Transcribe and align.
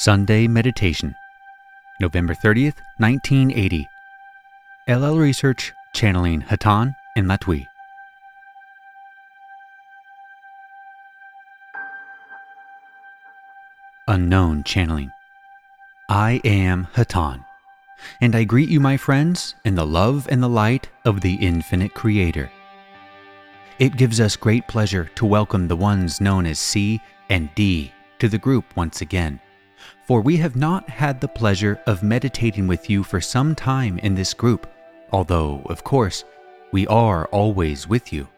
Sunday 0.00 0.48
Meditation, 0.48 1.14
November 2.00 2.32
30th, 2.32 2.76
1980. 2.96 3.86
LL 4.88 5.18
Research 5.18 5.74
channeling 5.92 6.40
Hatonn 6.40 6.96
and 7.16 7.26
Latwii. 7.26 7.66
Unknown 14.08 14.64
channeling. 14.64 15.10
I 16.08 16.40
am 16.44 16.88
Hatonn, 16.94 17.44
and 18.22 18.34
I 18.34 18.44
greet 18.44 18.70
you, 18.70 18.80
my 18.80 18.96
friends, 18.96 19.54
in 19.66 19.74
the 19.74 19.84
love 19.84 20.26
and 20.30 20.42
the 20.42 20.48
light 20.48 20.88
of 21.04 21.20
the 21.20 21.34
infinite 21.34 21.92
Creator. 21.92 22.50
It 23.78 23.98
gives 23.98 24.18
us 24.18 24.34
great 24.34 24.66
pleasure 24.66 25.10
to 25.16 25.26
welcome 25.26 25.68
the 25.68 25.76
ones 25.76 26.22
known 26.22 26.46
as 26.46 26.58
C 26.58 27.02
and 27.28 27.54
D 27.54 27.92
to 28.18 28.30
the 28.30 28.38
group 28.38 28.64
once 28.74 29.02
again 29.02 29.38
for 30.04 30.20
we 30.20 30.36
have 30.38 30.56
not 30.56 30.88
had 30.88 31.20
the 31.20 31.28
pleasure 31.28 31.80
of 31.86 32.02
meditating 32.02 32.66
with 32.66 32.90
you 32.90 33.02
for 33.02 33.20
some 33.20 33.54
time 33.54 33.98
in 33.98 34.14
this 34.14 34.34
group, 34.34 34.66
although, 35.12 35.62
of 35.66 35.84
course, 35.84 36.24
we 36.72 36.86
are 36.86 37.26
always 37.26 37.88
with 37.88 38.12
you. 38.12 38.28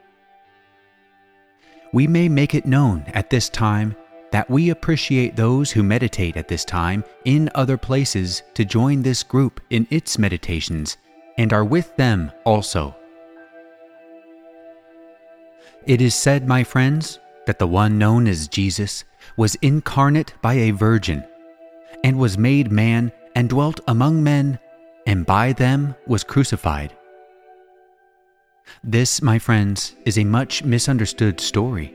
We 1.92 2.06
may 2.06 2.28
make 2.28 2.54
it 2.54 2.66
known 2.66 3.04
at 3.08 3.30
this 3.30 3.48
time 3.48 3.96
that 4.30 4.48
we 4.48 4.70
appreciate 4.70 5.36
those 5.36 5.70
who 5.70 5.82
meditate 5.82 6.38
at 6.38 6.48
this 6.48 6.64
time 6.64 7.04
in 7.26 7.50
other 7.54 7.76
places 7.76 8.42
to 8.54 8.64
join 8.64 9.02
this 9.02 9.22
group 9.22 9.60
in 9.68 9.86
its 9.90 10.18
meditations 10.18 10.96
and 11.36 11.52
are 11.52 11.64
with 11.64 11.94
them 11.96 12.32
also. 12.44 12.96
It 15.86 16.00
is 16.00 16.14
said, 16.14 16.48
my 16.48 16.64
friends, 16.64 17.18
that 17.46 17.58
the 17.58 17.66
one 17.66 17.98
known 17.98 18.26
as 18.26 18.48
Jesus 18.48 19.04
was 19.36 19.54
incarnate 19.56 20.32
by 20.40 20.54
a 20.54 20.70
virgin 20.70 21.24
and 22.04 22.18
was 22.18 22.38
made 22.38 22.72
man 22.72 23.12
and 23.34 23.48
dwelt 23.48 23.80
among 23.88 24.22
men, 24.22 24.58
and 25.06 25.26
by 25.26 25.52
them 25.52 25.94
was 26.06 26.24
crucified. 26.24 26.94
This, 28.84 29.22
my 29.22 29.38
friends, 29.38 29.94
is 30.04 30.18
a 30.18 30.24
much 30.24 30.64
misunderstood 30.64 31.40
story, 31.40 31.94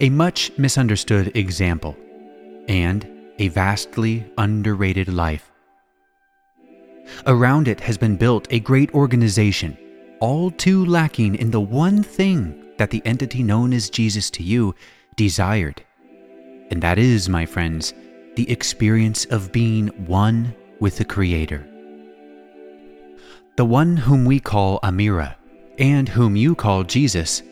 a 0.00 0.10
much 0.10 0.52
misunderstood 0.58 1.36
example, 1.36 1.96
and 2.68 3.06
a 3.38 3.48
vastly 3.48 4.24
underrated 4.38 5.08
life. 5.08 5.50
Around 7.26 7.68
it 7.68 7.80
has 7.80 7.98
been 7.98 8.16
built 8.16 8.46
a 8.50 8.60
great 8.60 8.92
organization, 8.94 9.76
all 10.20 10.50
too 10.50 10.84
lacking 10.86 11.34
in 11.34 11.50
the 11.50 11.60
one 11.60 12.02
thing 12.02 12.62
that 12.78 12.90
the 12.90 13.02
entity 13.04 13.42
known 13.42 13.72
as 13.72 13.90
Jesus 13.90 14.30
to 14.30 14.42
you 14.42 14.74
desired. 15.16 15.82
And 16.70 16.82
that 16.82 16.98
is, 16.98 17.28
my 17.28 17.44
friends, 17.44 17.92
the 18.34 18.50
experience 18.50 19.24
of 19.26 19.52
being 19.52 19.88
one 20.06 20.54
with 20.80 20.96
the 20.96 21.04
Creator. 21.04 21.66
The 23.56 23.64
one 23.64 23.96
whom 23.96 24.24
we 24.24 24.40
call 24.40 24.80
Amira, 24.80 25.34
and 25.78 26.08
whom 26.08 26.36
you 26.36 26.54
call 26.54 26.84
Jesus, 26.84 27.42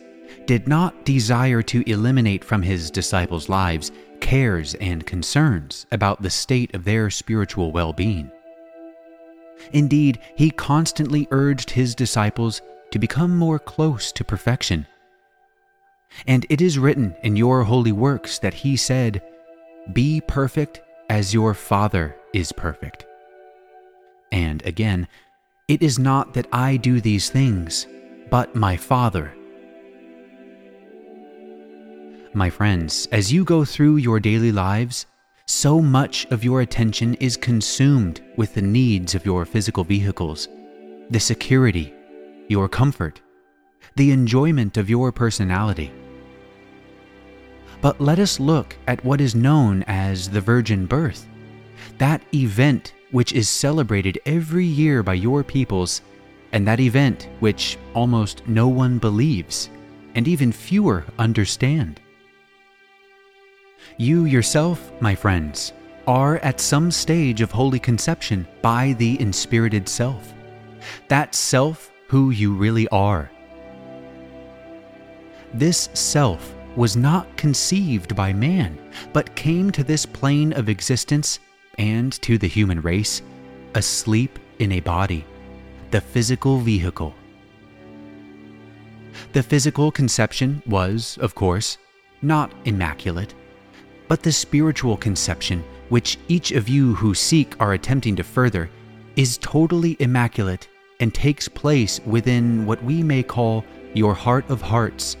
did 0.45 0.67
not 0.67 1.05
desire 1.05 1.61
to 1.61 1.89
eliminate 1.89 2.43
from 2.43 2.63
his 2.63 2.89
disciples' 2.89 3.49
lives 3.49 3.91
cares 4.19 4.73
and 4.75 5.05
concerns 5.05 5.85
about 5.91 6.21
the 6.21 6.29
state 6.29 6.73
of 6.73 6.83
their 6.83 7.09
spiritual 7.09 7.71
well 7.71 7.93
being. 7.93 8.31
Indeed, 9.73 10.19
he 10.35 10.49
constantly 10.49 11.27
urged 11.31 11.71
his 11.71 11.93
disciples 11.93 12.61
to 12.91 12.99
become 12.99 13.37
more 13.37 13.59
close 13.59 14.11
to 14.13 14.23
perfection. 14.23 14.87
And 16.27 16.45
it 16.49 16.61
is 16.61 16.79
written 16.79 17.15
in 17.23 17.35
your 17.35 17.63
holy 17.63 17.91
works 17.91 18.39
that 18.39 18.53
he 18.53 18.75
said, 18.75 19.21
be 19.93 20.21
perfect 20.21 20.81
as 21.09 21.33
your 21.33 21.53
Father 21.53 22.15
is 22.33 22.51
perfect. 22.51 23.05
And 24.31 24.65
again, 24.65 25.07
it 25.67 25.81
is 25.81 25.99
not 25.99 26.33
that 26.33 26.47
I 26.53 26.77
do 26.77 27.01
these 27.01 27.29
things, 27.29 27.87
but 28.29 28.55
my 28.55 28.77
Father. 28.77 29.33
My 32.33 32.49
friends, 32.49 33.07
as 33.11 33.33
you 33.33 33.43
go 33.43 33.65
through 33.65 33.97
your 33.97 34.19
daily 34.19 34.53
lives, 34.53 35.05
so 35.47 35.81
much 35.81 36.25
of 36.31 36.45
your 36.45 36.61
attention 36.61 37.15
is 37.15 37.35
consumed 37.35 38.21
with 38.37 38.53
the 38.53 38.61
needs 38.61 39.15
of 39.15 39.25
your 39.25 39.43
physical 39.43 39.83
vehicles, 39.83 40.47
the 41.09 41.19
security, 41.19 41.93
your 42.47 42.69
comfort, 42.69 43.19
the 43.97 44.11
enjoyment 44.11 44.77
of 44.77 44.89
your 44.89 45.11
personality 45.11 45.91
but 47.81 47.99
let 47.99 48.19
us 48.19 48.39
look 48.39 48.75
at 48.87 49.03
what 49.03 49.19
is 49.19 49.35
known 49.35 49.83
as 49.87 50.29
the 50.29 50.41
virgin 50.41 50.85
birth, 50.85 51.25
that 51.97 52.21
event 52.33 52.93
which 53.09 53.33
is 53.33 53.49
celebrated 53.49 54.19
every 54.25 54.65
year 54.65 55.03
by 55.03 55.15
your 55.15 55.43
peoples, 55.43 56.01
and 56.51 56.67
that 56.67 56.79
event 56.79 57.27
which 57.39 57.77
almost 57.93 58.47
no 58.47 58.67
one 58.67 58.99
believes, 58.99 59.69
and 60.15 60.27
even 60.27 60.51
fewer 60.51 61.03
understand. 61.17 61.99
You 63.97 64.25
yourself, 64.25 64.91
my 65.01 65.15
friends, 65.15 65.73
are 66.07 66.37
at 66.37 66.59
some 66.59 66.91
stage 66.91 67.41
of 67.41 67.51
holy 67.51 67.79
conception 67.79 68.47
by 68.61 68.93
the 68.93 69.19
inspirited 69.19 69.89
self, 69.89 70.33
that 71.07 71.35
self 71.35 71.91
who 72.07 72.29
you 72.29 72.53
really 72.53 72.87
are. 72.89 73.29
This 75.53 75.89
self 75.93 76.53
was 76.75 76.95
not 76.95 77.35
conceived 77.37 78.15
by 78.15 78.31
man, 78.31 78.77
but 79.13 79.35
came 79.35 79.71
to 79.71 79.83
this 79.83 80.05
plane 80.05 80.53
of 80.53 80.69
existence 80.69 81.39
and 81.77 82.13
to 82.21 82.37
the 82.37 82.47
human 82.47 82.81
race 82.81 83.21
asleep 83.75 84.37
in 84.59 84.73
a 84.73 84.79
body, 84.79 85.25
the 85.91 86.01
physical 86.01 86.59
vehicle. 86.59 87.15
The 89.33 89.43
physical 89.43 89.91
conception 89.91 90.61
was, 90.65 91.17
of 91.21 91.35
course, 91.35 91.77
not 92.21 92.51
immaculate, 92.65 93.33
but 94.07 94.21
the 94.21 94.31
spiritual 94.31 94.97
conception, 94.97 95.63
which 95.89 96.17
each 96.27 96.51
of 96.51 96.69
you 96.69 96.95
who 96.95 97.13
seek 97.13 97.59
are 97.59 97.73
attempting 97.73 98.15
to 98.17 98.23
further, 98.23 98.69
is 99.15 99.37
totally 99.37 99.97
immaculate 99.99 100.67
and 100.99 101.13
takes 101.13 101.47
place 101.47 101.99
within 102.05 102.65
what 102.65 102.83
we 102.83 103.01
may 103.01 103.23
call 103.23 103.65
your 103.93 104.13
heart 104.13 104.49
of 104.49 104.61
hearts, 104.61 105.17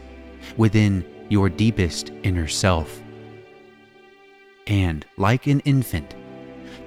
within 0.57 1.05
your 1.31 1.47
deepest 1.47 2.11
inner 2.23 2.47
self. 2.47 3.01
And, 4.67 5.05
like 5.15 5.47
an 5.47 5.61
infant, 5.61 6.13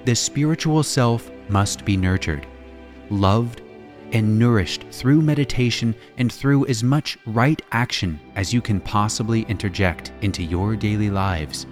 the 0.05 0.15
spiritual 0.15 0.83
self 0.83 1.31
must 1.49 1.83
be 1.83 1.97
nurtured, 1.97 2.45
loved, 3.09 3.63
and 4.11 4.37
nourished 4.37 4.83
through 4.91 5.21
meditation 5.21 5.95
and 6.19 6.31
through 6.31 6.67
as 6.67 6.83
much 6.83 7.17
right 7.25 7.59
action 7.71 8.19
as 8.35 8.53
you 8.53 8.61
can 8.61 8.79
possibly 8.79 9.41
interject 9.43 10.11
into 10.21 10.43
your 10.43 10.75
daily 10.75 11.09
lives. 11.09 11.65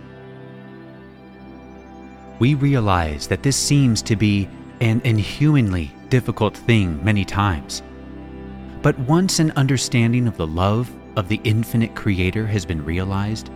We 2.40 2.56
realize 2.56 3.28
that 3.28 3.44
this 3.44 3.56
seems 3.56 4.02
to 4.02 4.16
be 4.16 4.50
an 4.82 5.00
inhumanly 5.04 5.92
difficult 6.10 6.58
thing 6.58 7.04
many 7.06 7.24
times. 7.24 7.84
But 8.82 8.98
once 8.98 9.38
an 9.38 9.52
understanding 9.52 10.28
of 10.28 10.38
the 10.38 10.48
love 10.48 10.92
of 11.16 11.28
the 11.28 11.40
infinite 11.44 11.96
Creator 11.96 12.46
has 12.48 12.66
been 12.66 12.84
realized, 12.84 13.50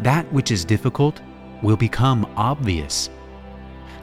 that 0.00 0.30
which 0.32 0.50
is 0.50 0.64
difficult 0.64 1.20
will 1.62 1.76
become 1.76 2.30
obvious. 2.36 3.08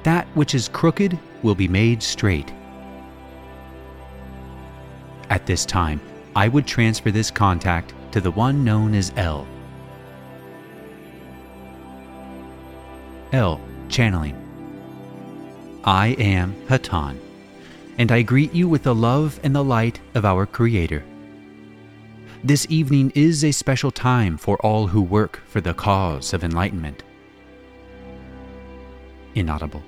That 0.04 0.28
which 0.36 0.56
is 0.56 0.70
crooked 0.70 1.20
will 1.44 1.56
be 1.56 1.68
made 1.68 2.02
straight. 2.02 2.54
At 5.30 5.46
this 5.46 5.66
time, 5.66 6.02
I 6.36 6.48
would 6.48 6.66
transfer 6.66 7.12
this 7.12 7.30
contact 7.30 7.94
to 8.12 8.22
the 8.22 8.32
one 8.32 8.64
known 8.64 8.96
as 8.96 9.12
L. 9.18 9.48
L. 13.32 13.62
Channeling. 13.90 14.36
I 15.84 16.10
am 16.20 16.56
Hatonn, 16.68 17.20
and 17.98 18.12
I 18.12 18.22
greet 18.22 18.54
you 18.54 18.68
with 18.68 18.84
the 18.84 18.96
love 18.96 19.40
and 19.44 19.56
the 19.56 19.64
light 19.64 20.00
of 20.16 20.26
our 20.26 20.46
Creator. 20.46 21.04
This 22.42 22.66
evening 22.70 23.12
is 23.16 23.44
a 23.44 23.52
special 23.52 23.92
time 23.92 24.38
for 24.38 24.56
all 24.66 24.88
who 24.88 25.02
work 25.02 25.42
for 25.46 25.60
the 25.60 25.74
cause 25.74 26.32
of 26.32 26.42
enlightenment. 26.42 27.04
Inaudible. 29.36 29.84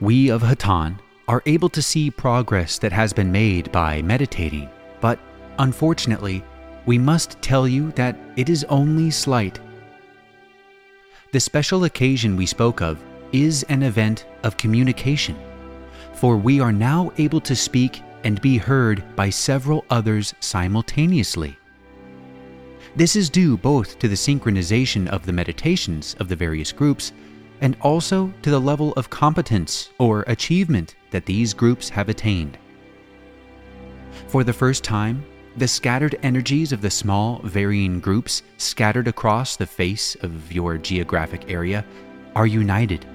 We 0.00 0.30
of 0.30 0.40
Hatonn 0.40 1.00
are 1.28 1.42
able 1.44 1.68
to 1.68 1.82
see 1.82 2.10
progress 2.10 2.78
that 2.78 2.92
has 2.92 3.12
been 3.12 3.30
made 3.30 3.70
by 3.72 4.00
meditating, 4.00 4.70
but 5.02 5.18
unfortunately, 5.58 6.42
we 6.86 6.96
must 6.96 7.42
tell 7.42 7.68
you 7.68 7.92
that 7.92 8.16
it 8.36 8.48
is 8.48 8.64
only 8.70 9.10
slight. 9.10 9.60
The 11.30 11.40
special 11.40 11.84
occasion 11.84 12.36
we 12.36 12.46
spoke 12.46 12.80
of 12.80 12.98
is 13.32 13.64
an 13.64 13.82
event 13.82 14.24
of 14.44 14.56
communication, 14.56 15.36
for 16.14 16.38
we 16.38 16.58
are 16.58 16.72
now 16.72 17.12
able 17.18 17.42
to 17.42 17.54
speak 17.54 18.00
and 18.24 18.40
be 18.40 18.58
heard 18.58 19.04
by 19.16 19.30
several 19.30 19.84
others 19.90 20.34
simultaneously. 20.40 21.58
This 22.96 23.16
is 23.16 23.30
due 23.30 23.56
both 23.56 23.98
to 23.98 24.08
the 24.08 24.14
synchronization 24.14 25.08
of 25.08 25.24
the 25.24 25.32
meditations 25.32 26.16
of 26.18 26.28
the 26.28 26.36
various 26.36 26.72
groups 26.72 27.12
and 27.60 27.76
also 27.80 28.32
to 28.42 28.50
the 28.50 28.58
level 28.58 28.92
of 28.94 29.10
competence 29.10 29.90
or 29.98 30.22
achievement 30.26 30.94
that 31.10 31.26
these 31.26 31.54
groups 31.54 31.88
have 31.88 32.08
attained. 32.08 32.58
For 34.28 34.44
the 34.44 34.52
first 34.52 34.84
time, 34.84 35.24
the 35.56 35.68
scattered 35.68 36.16
energies 36.22 36.72
of 36.72 36.80
the 36.80 36.90
small, 36.90 37.40
varying 37.42 37.98
groups 38.00 38.42
scattered 38.58 39.08
across 39.08 39.56
the 39.56 39.66
face 39.66 40.14
of 40.16 40.52
your 40.52 40.78
geographic 40.78 41.50
area 41.50 41.84
are 42.36 42.46
united, 42.46 43.06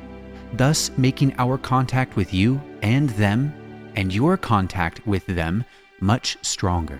thus 0.54 0.92
making 0.98 1.34
our 1.38 1.58
contact 1.58 2.16
with 2.16 2.34
you 2.34 2.62
and 2.82 3.10
them 3.12 3.54
and 3.96 4.14
your 4.14 4.38
contact 4.38 5.06
with 5.08 5.26
them 5.26 5.64
much 6.00 6.38
stronger. 6.42 7.00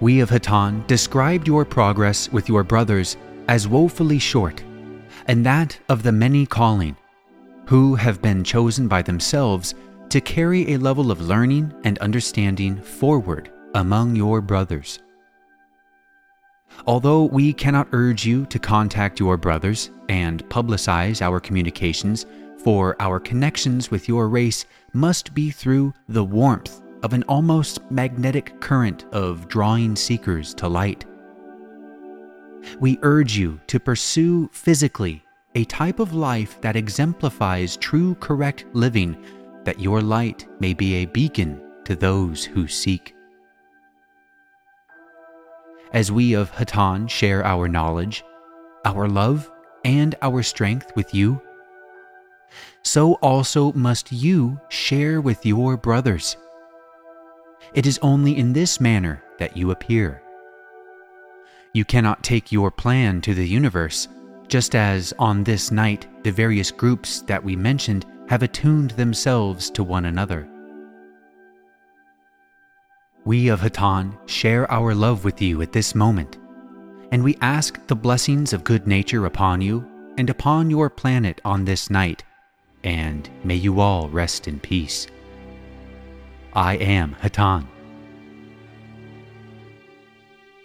We 0.00 0.20
of 0.20 0.30
Hatonn 0.30 0.86
described 0.86 1.46
your 1.46 1.64
progress 1.64 2.30
with 2.32 2.48
your 2.48 2.64
brothers 2.64 3.16
as 3.48 3.68
woefully 3.68 4.18
short, 4.18 4.62
and 5.26 5.44
that 5.44 5.78
of 5.88 6.02
the 6.02 6.12
many 6.12 6.46
calling, 6.46 6.96
who 7.66 7.94
have 7.94 8.22
been 8.22 8.42
chosen 8.42 8.88
by 8.88 9.02
themselves 9.02 9.74
to 10.08 10.20
carry 10.20 10.72
a 10.72 10.78
level 10.78 11.10
of 11.10 11.20
learning 11.20 11.72
and 11.84 11.98
understanding 11.98 12.80
forward 12.80 13.50
among 13.74 14.16
your 14.16 14.40
brothers. 14.40 14.98
Although 16.86 17.24
we 17.24 17.52
cannot 17.52 17.88
urge 17.92 18.24
you 18.24 18.46
to 18.46 18.58
contact 18.58 19.20
your 19.20 19.36
brothers 19.36 19.90
and 20.08 20.44
publicize 20.48 21.20
our 21.20 21.38
communications, 21.38 22.26
for 22.64 22.96
our 23.00 23.18
connections 23.18 23.90
with 23.90 24.08
your 24.08 24.28
race 24.28 24.64
must 24.92 25.34
be 25.34 25.50
through 25.50 25.94
the 26.08 26.24
warmth 26.24 26.82
of 27.02 27.12
an 27.12 27.22
almost 27.24 27.78
magnetic 27.90 28.60
current 28.60 29.04
of 29.12 29.48
drawing 29.48 29.96
seekers 29.96 30.52
to 30.54 30.68
light. 30.68 31.04
We 32.78 32.98
urge 33.02 33.36
you 33.36 33.60
to 33.68 33.80
pursue 33.80 34.48
physically 34.52 35.24
a 35.54 35.64
type 35.64 35.98
of 35.98 36.12
life 36.12 36.60
that 36.60 36.76
exemplifies 36.76 37.76
true 37.76 38.14
correct 38.16 38.66
living, 38.72 39.16
that 39.64 39.80
your 39.80 40.00
light 40.00 40.46
may 40.60 40.74
be 40.74 40.96
a 40.96 41.06
beacon 41.06 41.60
to 41.84 41.96
those 41.96 42.44
who 42.44 42.68
seek. 42.68 43.14
As 45.92 46.12
we 46.12 46.34
of 46.34 46.52
Hatonn 46.52 47.08
share 47.08 47.44
our 47.44 47.66
knowledge, 47.66 48.22
our 48.84 49.08
love, 49.08 49.50
and 49.84 50.14
our 50.22 50.42
strength 50.42 50.92
with 50.94 51.12
you, 51.12 51.42
so 52.82 53.14
also 53.14 53.72
must 53.72 54.12
you 54.12 54.60
share 54.68 55.20
with 55.20 55.44
your 55.44 55.76
brothers. 55.76 56.36
It 57.74 57.86
is 57.86 57.98
only 58.02 58.36
in 58.36 58.52
this 58.52 58.80
manner 58.80 59.22
that 59.38 59.56
you 59.56 59.70
appear. 59.70 60.22
You 61.72 61.84
cannot 61.84 62.24
take 62.24 62.50
your 62.50 62.70
plan 62.70 63.20
to 63.22 63.34
the 63.34 63.46
universe, 63.46 64.08
just 64.48 64.74
as 64.74 65.14
on 65.18 65.44
this 65.44 65.70
night 65.70 66.06
the 66.24 66.32
various 66.32 66.70
groups 66.70 67.22
that 67.22 67.42
we 67.42 67.54
mentioned 67.54 68.06
have 68.28 68.42
attuned 68.42 68.90
themselves 68.92 69.70
to 69.70 69.84
one 69.84 70.06
another. 70.06 70.48
We 73.24 73.48
of 73.48 73.60
Hatonn 73.60 74.16
share 74.26 74.70
our 74.72 74.94
love 74.94 75.24
with 75.24 75.40
you 75.42 75.62
at 75.62 75.72
this 75.72 75.94
moment, 75.94 76.38
and 77.12 77.22
we 77.22 77.36
ask 77.40 77.86
the 77.86 77.94
blessings 77.94 78.52
of 78.52 78.64
good 78.64 78.86
nature 78.86 79.26
upon 79.26 79.60
you 79.60 79.86
and 80.16 80.30
upon 80.30 80.70
your 80.70 80.90
planet 80.90 81.40
on 81.44 81.64
this 81.64 81.90
night, 81.90 82.24
and 82.84 83.28
may 83.44 83.54
you 83.54 83.80
all 83.80 84.08
rest 84.08 84.48
in 84.48 84.58
peace. 84.60 85.06
I 86.52 86.76
am 86.76 87.14
Hatonn. 87.22 87.66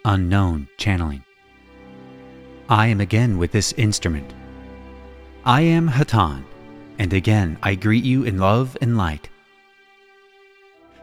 Unknown 0.04 0.68
channeling. 0.78 1.22
I 2.68 2.88
am 2.88 3.00
again 3.00 3.38
with 3.38 3.52
this 3.52 3.72
instrument. 3.74 4.32
I 5.44 5.60
am 5.60 5.88
Hatonn, 5.88 6.44
and 6.98 7.12
again 7.12 7.58
I 7.62 7.74
greet 7.74 8.04
you 8.04 8.24
in 8.24 8.38
love 8.38 8.76
and 8.80 8.96
light. 8.96 9.28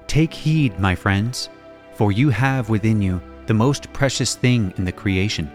Take 0.08 0.34
heed, 0.34 0.80
my 0.80 0.96
friends, 0.96 1.50
for 1.96 2.12
you 2.12 2.30
have 2.30 2.70
within 2.70 3.02
you 3.02 3.22
the 3.46 3.54
most 3.54 3.92
precious 3.94 4.36
thing 4.36 4.74
in 4.78 4.86
the 4.86 4.92
creation. 4.92 5.50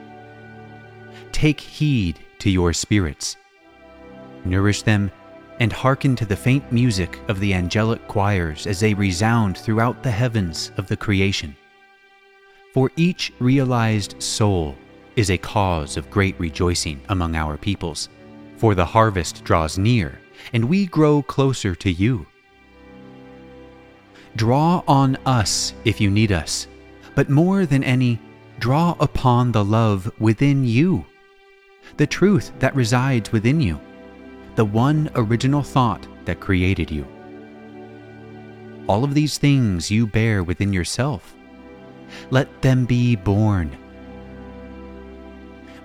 Take 1.33 1.61
heed 1.61 2.19
to 2.39 2.51
your 2.51 2.73
spirits. 2.73 3.37
Nourish 4.45 4.83
them 4.83 5.11
and 5.61 5.73
hearken 5.73 6.15
to 6.17 6.25
the 6.25 6.37
faint 6.37 6.71
music 6.71 7.19
of 7.29 7.41
the 7.41 7.53
angelic 7.53 8.07
choirs 8.07 8.67
as 8.67 8.81
they 8.81 8.95
resound 8.95 9.59
throughout 9.59 10.03
the 10.03 10.11
heavens 10.11 10.71
of 10.77 10.87
the 10.87 10.97
creation. 10.97 11.57
For 12.73 12.91
each 12.97 13.33
realized 13.41 14.23
soul 14.23 14.77
is 15.17 15.31
a 15.31 15.39
cause 15.39 15.97
of 15.97 16.11
great 16.11 16.39
rejoicing 16.39 17.01
among 17.09 17.35
our 17.35 17.57
peoples, 17.57 18.09
for 18.57 18.75
the 18.75 18.85
harvest 18.85 19.43
draws 19.43 19.79
near, 19.79 20.21
and 20.53 20.65
we 20.65 20.87
grow 20.87 21.23
closer 21.23 21.75
to 21.75 21.91
you. 21.91 22.27
Draw 24.37 24.85
on 24.87 25.17
us 25.27 25.75
if 25.85 26.01
you 26.01 26.11
need 26.11 26.31
us, 26.31 26.69
but 27.17 27.29
more 27.29 27.67
than 27.67 27.83
any, 27.83 28.21
draw 28.61 28.95
upon 29.01 29.51
the 29.51 29.65
love 29.65 30.13
within 30.21 30.65
you, 30.65 31.05
the 31.97 32.07
truth 32.07 32.53
that 32.61 32.77
resides 32.77 33.33
within 33.33 33.61
you 33.61 33.81
the 34.59 34.65
one 34.65 35.09
original 35.15 35.63
thought 35.63 36.05
that 36.25 36.41
created 36.41 36.91
you. 36.91 37.07
All 38.89 39.05
of 39.05 39.15
these 39.15 39.39
things 39.39 39.89
you 39.89 40.05
bear 40.05 40.43
within 40.43 40.73
yourself. 40.73 41.33
Let 42.31 42.61
them 42.61 42.85
be 42.85 43.15
born. 43.15 43.71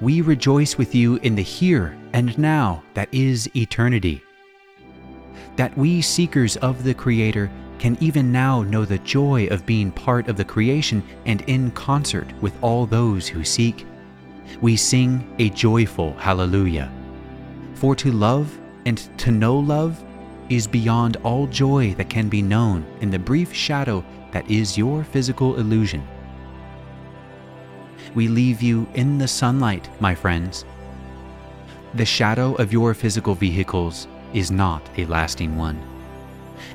We 0.02 0.22
rejoice 0.22 0.76
with 0.76 0.96
you 0.96 1.18
in 1.18 1.36
the 1.36 1.44
here 1.44 1.96
and 2.14 2.36
now 2.40 2.82
that 2.96 3.10
is 3.12 3.48
eternity. 3.56 4.24
That 5.56 5.78
we 5.78 6.02
seekers 6.02 6.58
of 6.58 6.84
the 6.84 6.96
Creator 6.96 7.52
can 7.78 7.96
even 8.02 8.32
now 8.32 8.64
know 8.64 8.86
the 8.86 8.98
joy 8.98 9.46
of 9.52 9.68
being 9.68 9.92
part 9.92 10.28
of 10.30 10.36
the 10.36 10.46
creation 10.46 11.04
and 11.28 11.44
in 11.44 11.70
concert 11.74 12.34
with 12.42 12.58
all 12.64 12.88
those 12.88 13.28
who 13.28 13.44
seek. 13.44 13.86
We 14.62 14.78
sing 14.78 15.32
a 15.38 15.52
joyful 15.52 16.16
hallelujah. 16.16 16.92
For 17.76 17.96
to 17.98 18.12
love 18.12 18.58
and 18.86 18.98
to 19.20 19.32
know 19.32 19.58
love 19.58 20.04
is 20.50 20.68
beyond 20.68 21.18
all 21.24 21.48
joy 21.48 21.94
that 21.96 22.10
can 22.10 22.30
be 22.30 22.42
known 22.42 22.86
in 23.02 23.10
the 23.10 23.20
brief 23.20 23.54
shadow 23.54 24.04
that 24.32 24.50
is 24.50 24.78
your 24.78 25.04
physical 25.04 25.56
illusion. 25.58 26.06
We 28.16 28.28
leave 28.28 28.62
you 28.62 28.88
in 28.94 29.18
the 29.18 29.28
sunlight, 29.28 29.90
my 30.00 30.14
friends. 30.14 30.66
The 31.96 32.06
shadow 32.06 32.56
of 32.56 32.74
your 32.74 32.94
physical 32.94 33.36
vehicles 33.36 34.08
is 34.34 34.52
not 34.52 34.88
a 34.98 35.06
lasting 35.06 35.58
one. 35.58 35.82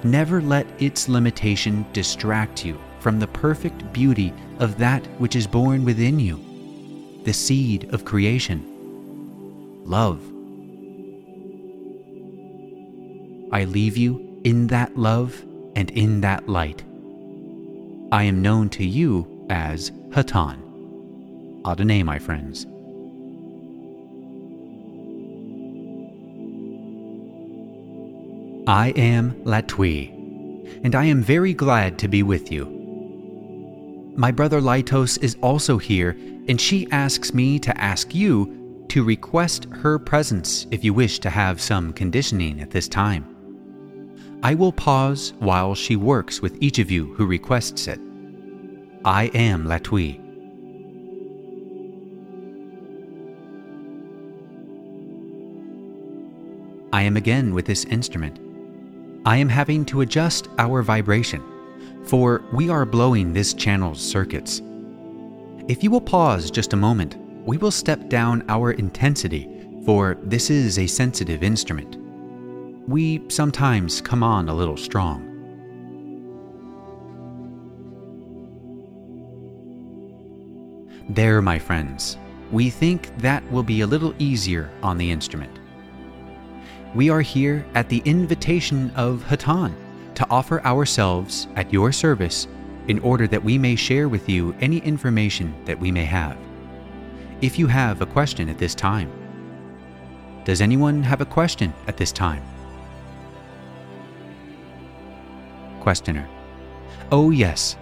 Never 0.04 0.40
let 0.40 0.66
its 0.80 1.08
limitation 1.08 1.84
distract 1.92 2.64
you 2.64 2.78
from 3.00 3.18
the 3.18 3.26
perfect 3.26 3.92
beauty 3.92 4.32
of 4.58 4.78
that 4.78 5.04
which 5.18 5.36
is 5.36 5.46
born 5.46 5.84
within 5.84 6.18
you, 6.18 6.40
the 7.24 7.32
seed 7.32 7.92
of 7.92 8.04
creation. 8.04 8.64
Love. 9.84 10.37
I 13.50 13.64
leave 13.64 13.96
you 13.96 14.40
in 14.44 14.66
that 14.68 14.96
love 14.96 15.44
and 15.74 15.90
in 15.90 16.20
that 16.20 16.48
light. 16.48 16.82
I 18.12 18.24
am 18.24 18.42
known 18.42 18.68
to 18.70 18.84
you 18.84 19.46
as 19.50 19.90
Hatonn. 20.10 20.62
Adonai, 21.66 22.02
my 22.02 22.18
friends. 22.18 22.66
I 28.66 28.90
am 28.96 29.32
Latwii, 29.44 30.84
and 30.84 30.94
I 30.94 31.06
am 31.06 31.22
very 31.22 31.54
glad 31.54 31.98
to 32.00 32.08
be 32.08 32.22
with 32.22 32.52
you. 32.52 32.66
My 34.14 34.30
brother 34.30 34.60
Laitos 34.60 35.22
is 35.22 35.36
also 35.40 35.78
here, 35.78 36.10
and 36.48 36.60
she 36.60 36.86
asks 36.90 37.32
me 37.32 37.58
to 37.60 37.80
ask 37.80 38.14
you 38.14 38.84
to 38.88 39.04
request 39.04 39.66
her 39.70 39.98
presence 39.98 40.66
if 40.70 40.84
you 40.84 40.92
wish 40.92 41.18
to 41.20 41.30
have 41.30 41.60
some 41.60 41.92
conditioning 41.92 42.60
at 42.60 42.70
this 42.70 42.88
time. 42.88 43.37
I 44.40 44.54
will 44.54 44.70
pause 44.70 45.32
while 45.40 45.74
she 45.74 45.96
works 45.96 46.40
with 46.40 46.62
each 46.62 46.78
of 46.78 46.92
you 46.92 47.12
who 47.14 47.26
requests 47.26 47.88
it. 47.88 47.98
I 49.04 49.24
am 49.34 49.64
Latwii. 49.64 50.20
I 56.92 57.02
am 57.02 57.16
again 57.16 57.52
with 57.52 57.66
this 57.66 57.84
instrument. 57.86 58.38
I 59.26 59.36
am 59.38 59.48
having 59.48 59.84
to 59.86 60.02
adjust 60.02 60.48
our 60.58 60.82
vibration, 60.82 61.42
for 62.04 62.44
we 62.52 62.70
are 62.70 62.86
blowing 62.86 63.32
this 63.32 63.54
channel's 63.54 64.00
circuits. 64.00 64.62
If 65.66 65.82
you 65.82 65.90
will 65.90 66.00
pause 66.00 66.48
just 66.52 66.72
a 66.72 66.76
moment, 66.76 67.16
we 67.44 67.56
will 67.56 67.72
step 67.72 68.08
down 68.08 68.44
our 68.48 68.70
intensity, 68.70 69.48
for 69.84 70.16
this 70.22 70.48
is 70.48 70.78
a 70.78 70.86
sensitive 70.86 71.42
instrument 71.42 71.97
we 72.88 73.22
sometimes 73.28 74.00
come 74.00 74.22
on 74.22 74.48
a 74.48 74.54
little 74.54 74.78
strong. 74.78 75.22
There, 81.10 81.42
my 81.42 81.58
friends, 81.58 82.16
we 82.50 82.70
think 82.70 83.14
that 83.18 83.44
will 83.52 83.62
be 83.62 83.82
a 83.82 83.86
little 83.86 84.14
easier 84.18 84.70
on 84.82 84.96
the 84.96 85.10
instrument. 85.10 85.52
We 86.94 87.10
are 87.10 87.20
here 87.20 87.66
at 87.74 87.90
the 87.90 88.00
invitation 88.06 88.90
of 88.96 89.22
Hatonn 89.28 89.74
to 90.14 90.26
offer 90.30 90.64
ourselves 90.64 91.46
at 91.56 91.70
your 91.70 91.92
service 91.92 92.48
in 92.88 93.00
order 93.00 93.26
that 93.26 93.44
we 93.44 93.58
may 93.58 93.76
share 93.76 94.08
with 94.08 94.30
you 94.30 94.56
any 94.60 94.78
information 94.78 95.54
that 95.66 95.78
we 95.78 95.92
may 95.92 96.06
have. 96.06 96.38
If 97.42 97.58
you 97.58 97.66
have 97.66 98.00
a 98.00 98.06
question 98.06 98.48
at 98.48 98.56
this 98.56 98.74
time, 98.74 99.12
does 100.44 100.62
anyone 100.62 101.02
have 101.02 101.20
a 101.20 101.26
question 101.26 101.74
at 101.86 101.98
this 101.98 102.12
time? 102.12 102.42
Questioner. 105.88 106.28
Oh, 107.10 107.30
yes. 107.30 107.78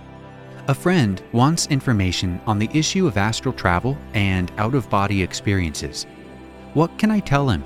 A 0.69 0.75
friend 0.75 1.21
wants 1.33 1.67
information 1.67 2.41
on 2.47 2.57
the 2.57 2.71
issue 2.73 3.09
of 3.09 3.17
astral 3.17 3.53
travel 3.53 3.99
and 4.15 4.53
out 4.59 4.77
of 4.77 4.89
body 4.89 5.21
experiences. 5.21 6.07
What 6.75 6.97
can 6.99 7.11
I 7.11 7.19
tell 7.19 7.51
him? 7.51 7.65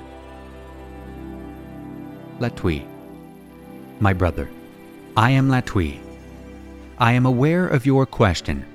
Latwii. 2.39 2.87
My 3.99 4.13
brother, 4.13 4.49
I 5.15 5.29
am 5.29 5.47
Latwii. 5.47 5.99
I 6.97 7.11
am 7.11 7.27
aware 7.27 7.67
of 7.67 7.85
your 7.85 8.07
question. 8.07 8.65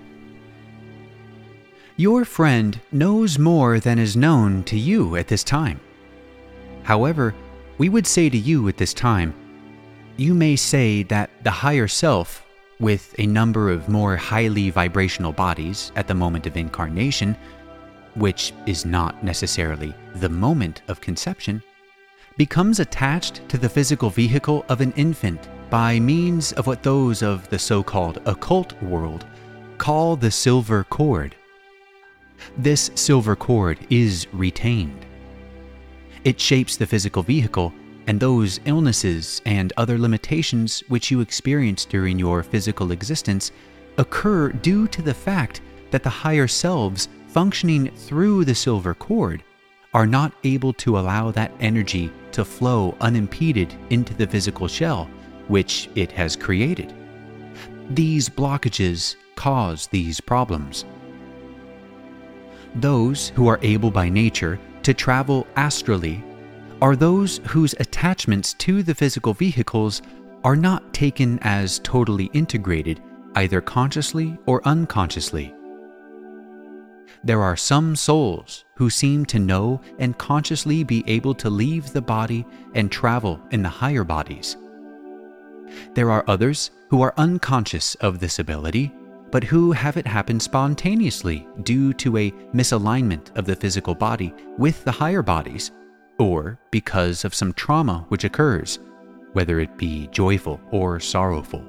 Your 1.97 2.25
friend 2.25 2.79
knows 2.93 3.41
more 3.41 3.81
than 3.81 3.99
is 3.99 4.17
known 4.17 4.63
to 4.71 4.79
you 4.79 5.17
at 5.17 5.27
this 5.27 5.43
time. 5.43 5.81
However, 6.85 7.35
we 7.77 7.89
would 7.89 8.07
say 8.07 8.31
to 8.31 8.39
you 8.39 8.69
at 8.69 8.77
this 8.77 8.95
time, 8.95 9.35
you 10.17 10.35
may 10.35 10.57
say 10.57 11.03
that 11.05 11.31
the 11.43 11.51
higher 11.51 11.89
self, 11.89 12.45
with 12.81 13.15
a 13.19 13.27
number 13.27 13.71
of 13.71 13.89
more 13.89 14.17
highly 14.17 14.71
vibrational 14.71 15.33
bodies 15.33 15.93
at 15.97 16.09
the 16.09 16.15
moment 16.15 16.47
of 16.47 16.57
incarnation, 16.57 17.37
which 18.15 18.53
is 18.67 18.87
not 18.87 19.23
necessarily 19.23 19.95
the 20.17 20.29
moment 20.29 20.83
of 20.89 21.01
conception, 21.01 21.63
becomes 22.37 22.81
attached 22.81 23.47
to 23.49 23.59
the 23.59 23.69
physical 23.69 24.11
vehicle 24.11 24.65
of 24.69 24.81
an 24.81 24.93
infant 24.93 25.49
by 25.71 25.99
means 25.99 26.53
of 26.53 26.67
what 26.67 26.83
those 26.83 27.23
of 27.23 27.49
the 27.51 27.59
so 27.59 27.83
called 27.83 28.21
occult 28.27 28.81
world 28.83 29.27
call 29.79 30.17
the 30.17 30.31
silver 30.31 30.85
cord. 30.85 31.35
This 32.57 32.91
silver 32.95 33.37
cord 33.37 33.79
is 33.91 34.27
retained. 34.33 35.05
It 36.25 36.41
shapes 36.41 36.77
the 36.77 36.87
physical 36.87 37.23
vehicle 37.23 37.73
and 38.07 38.21
those 38.21 38.61
illnesses 38.65 39.43
and 39.45 39.73
other 39.77 39.99
limitations 39.99 40.83
which 40.89 41.11
you 41.11 41.21
experience 41.21 41.85
during 41.85 42.19
your 42.19 42.43
physical 42.43 42.93
existence 42.93 43.53
occur 43.99 44.51
due 44.51 44.87
to 44.89 45.03
the 45.03 45.15
fact 45.15 45.61
that 45.91 46.03
the 46.03 46.11
higher 46.11 46.47
selves 46.47 47.09
functioning 47.29 47.91
through 47.97 48.45
the 48.45 48.55
silver 48.55 48.95
cord 48.95 49.43
are 49.95 50.07
not 50.07 50.33
able 50.45 50.73
to 50.75 50.99
allow 50.99 51.31
that 51.31 51.53
energy 51.61 52.13
to 52.33 52.45
flow 52.45 52.95
unimpeded 53.01 53.75
into 53.91 54.15
the 54.15 54.27
physical 54.27 54.69
shell 54.69 55.09
which 55.49 55.89
it 55.95 56.13
has 56.13 56.37
created. 56.37 56.93
These 57.91 58.29
blockages 58.29 59.17
cause 59.37 59.87
these 59.87 60.21
problems. 60.21 60.85
Those 62.75 63.29
who 63.31 63.47
are 63.47 63.61
able 63.63 63.91
by 63.91 64.09
nature 64.09 64.59
to 64.83 64.93
travel 64.93 65.47
astrally 65.57 66.23
are 66.83 66.95
those 66.95 67.39
whose 67.49 67.75
attachments 67.81 68.53
to 68.55 68.83
the 68.83 68.95
physical 68.95 69.33
vehicles 69.33 70.03
are 70.45 70.57
not 70.57 70.93
taken 70.93 71.39
as 71.43 71.79
totally 71.81 72.27
integrated, 72.35 73.03
either 73.35 73.61
consciously 73.61 74.37
or 74.47 74.67
unconsciously. 74.67 75.55
There 77.25 77.43
are 77.43 77.57
some 77.57 77.97
souls 77.97 78.65
who 78.77 78.91
seem 78.91 79.25
to 79.27 79.39
know 79.39 79.81
and 79.99 80.19
consciously 80.19 80.85
be 80.85 81.03
able 81.07 81.35
to 81.37 81.51
leave 81.51 81.93
the 81.93 82.03
body 82.03 82.47
and 82.75 82.93
travel 82.93 83.41
in 83.51 83.63
the 83.63 83.69
higher 83.69 84.05
bodies. 84.05 84.57
There 85.95 86.11
are 86.11 86.25
others 86.29 86.71
who 86.91 87.01
are 87.03 87.15
unconscious 87.17 87.95
of 87.97 88.21
this 88.21 88.39
ability, 88.39 88.95
but 89.33 89.43
who 89.43 89.73
have 89.73 89.97
it 89.97 90.07
happen 90.07 90.39
spontaneously 90.39 91.49
due 91.63 91.93
to 91.95 92.17
a 92.19 92.31
misalignment 92.55 93.35
of 93.37 93.47
the 93.47 93.57
physical 93.57 93.95
body 93.95 94.33
with 94.57 94.85
the 94.85 94.93
higher 94.93 95.23
bodies, 95.23 95.73
or 96.19 96.59
because 96.71 97.25
of 97.25 97.35
some 97.35 97.53
trauma 97.53 98.05
which 98.09 98.25
occurs, 98.25 98.79
whether 99.33 99.61
it 99.61 99.77
be 99.77 100.07
joyful 100.09 100.61
or 100.71 100.99
sorrowful. 101.01 101.65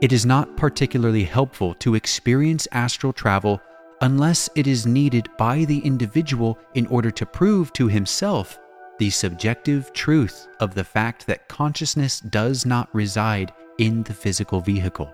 It 0.00 0.12
is 0.12 0.26
not 0.26 0.56
particularly 0.56 1.24
helpful 1.24 1.74
to 1.74 1.94
experience 1.94 2.68
astral 2.72 3.12
travel 3.12 3.60
unless 4.00 4.50
it 4.54 4.66
is 4.66 4.86
needed 4.86 5.28
by 5.38 5.64
the 5.64 5.78
individual 5.78 6.58
in 6.74 6.86
order 6.88 7.10
to 7.10 7.24
prove 7.24 7.72
to 7.74 7.88
himself 7.88 8.58
the 8.98 9.10
subjective 9.10 9.92
truth 9.92 10.48
of 10.60 10.74
the 10.74 10.84
fact 10.84 11.26
that 11.26 11.48
consciousness 11.48 12.20
does 12.20 12.66
not 12.66 12.88
reside 12.94 13.52
in 13.78 14.02
the 14.02 14.14
physical 14.14 14.60
vehicle. 14.60 15.12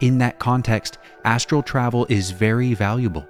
In 0.00 0.18
that 0.18 0.38
context, 0.38 0.98
astral 1.24 1.62
travel 1.62 2.06
is 2.08 2.30
very 2.30 2.74
valuable. 2.74 3.28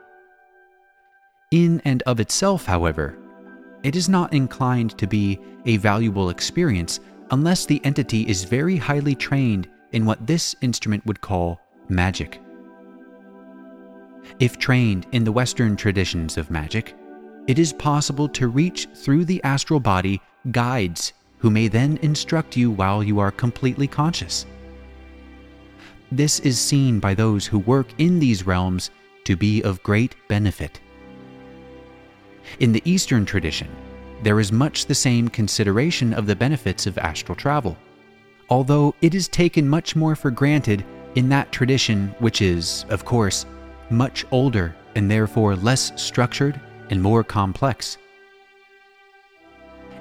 In 1.51 1.83
and 1.85 2.01
of 2.03 2.21
itself, 2.21 2.65
however, 2.65 3.19
it 3.83 3.97
is 3.97 4.09
not 4.09 4.33
inclined 4.33 4.97
to 4.99 5.09
be 5.09 5.41
a 5.67 5.79
valuable 5.79 6.31
experience 6.31 7.01
unless 7.33 7.67
the 7.67 7.85
entity 7.85 8.23
is 8.29 8.45
very 8.45 8.77
highly 8.77 9.17
trained 9.17 9.69
in 9.91 10.07
what 10.07 10.25
this 10.29 10.55
instrument 10.61 11.05
would 11.07 11.21
call 11.21 11.61
magic. 11.89 12.41
If 14.39 14.59
trained 14.59 15.09
in 15.11 15.25
the 15.25 15.33
Western 15.33 15.75
traditions 15.75 16.37
of 16.37 16.53
magic, 16.53 16.95
it 17.49 17.59
is 17.59 17.73
possible 17.73 18.29
to 18.29 18.47
reach 18.47 18.87
through 18.95 19.25
the 19.25 19.43
astral 19.43 19.81
body 19.81 20.21
guides 20.53 21.15
who 21.39 21.51
may 21.51 21.67
then 21.67 21.99
instruct 22.03 22.57
you 22.57 22.71
while 22.71 23.03
you 23.03 23.19
are 23.19 23.33
completely 23.33 23.89
conscious. 23.89 24.47
This 26.13 26.39
is 26.41 26.61
seen 26.61 27.01
by 27.01 27.15
those 27.15 27.45
who 27.45 27.59
work 27.59 27.89
in 27.99 28.21
these 28.21 28.47
realms 28.47 28.91
to 29.25 29.35
be 29.35 29.63
of 29.63 29.83
great 29.83 30.15
benefit. 30.29 30.79
In 32.59 32.73
the 32.73 32.83
Eastern 32.85 33.25
tradition, 33.25 33.69
there 34.23 34.41
is 34.41 34.53
much 34.53 34.87
the 34.87 34.95
same 34.95 35.29
consideration 35.29 36.13
of 36.13 36.27
the 36.27 36.37
benefits 36.37 36.87
of 36.87 36.99
astral 36.99 37.37
travel, 37.37 37.79
although 38.51 38.95
it 39.01 39.15
is 39.15 39.29
taken 39.29 39.69
much 39.69 39.97
more 39.97 40.15
for 40.15 40.31
granted 40.31 40.85
in 41.15 41.29
that 41.29 41.53
tradition, 41.53 42.15
which 42.19 42.43
is, 42.43 42.85
of 42.91 43.05
course, 43.05 43.47
much 43.89 44.27
older 44.31 44.75
and 44.95 45.11
therefore 45.11 45.57
less 45.57 45.93
structured 46.01 46.61
and 46.91 47.03
more 47.03 47.25
complex. 47.25 47.97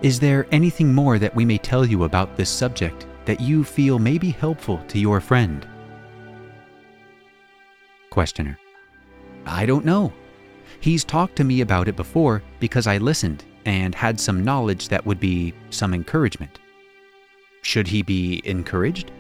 Is 0.02 0.20
there 0.20 0.48
anything 0.52 0.94
more 0.94 1.20
that 1.20 1.36
we 1.36 1.46
may 1.46 1.58
tell 1.58 1.86
you 1.86 2.04
about 2.04 2.36
this 2.36 2.50
subject 2.50 3.06
that 3.26 3.42
you 3.42 3.64
feel 3.64 4.00
may 4.00 4.18
be 4.18 4.32
helpful 4.32 4.82
to 4.88 5.00
your 5.00 5.20
friend? 5.20 5.68
Questioner. 8.10 8.58
I 9.46 9.66
don't 9.66 9.86
know. 9.86 10.14
He's 10.80 11.04
talked 11.04 11.36
to 11.38 11.44
me 11.44 11.62
about 11.62 11.88
it 11.88 11.96
before 11.96 12.42
because 12.60 12.88
I 12.88 12.98
listened 12.98 13.44
and 13.66 13.94
had 13.94 14.20
some 14.20 14.44
knowledge 14.44 14.88
that 14.90 15.06
would 15.06 15.20
be 15.20 15.54
some 15.70 15.94
encouragement. 15.94 16.60
Should 17.62 17.88
he 17.88 18.02
be 18.02 18.42
encouraged? 18.46 19.12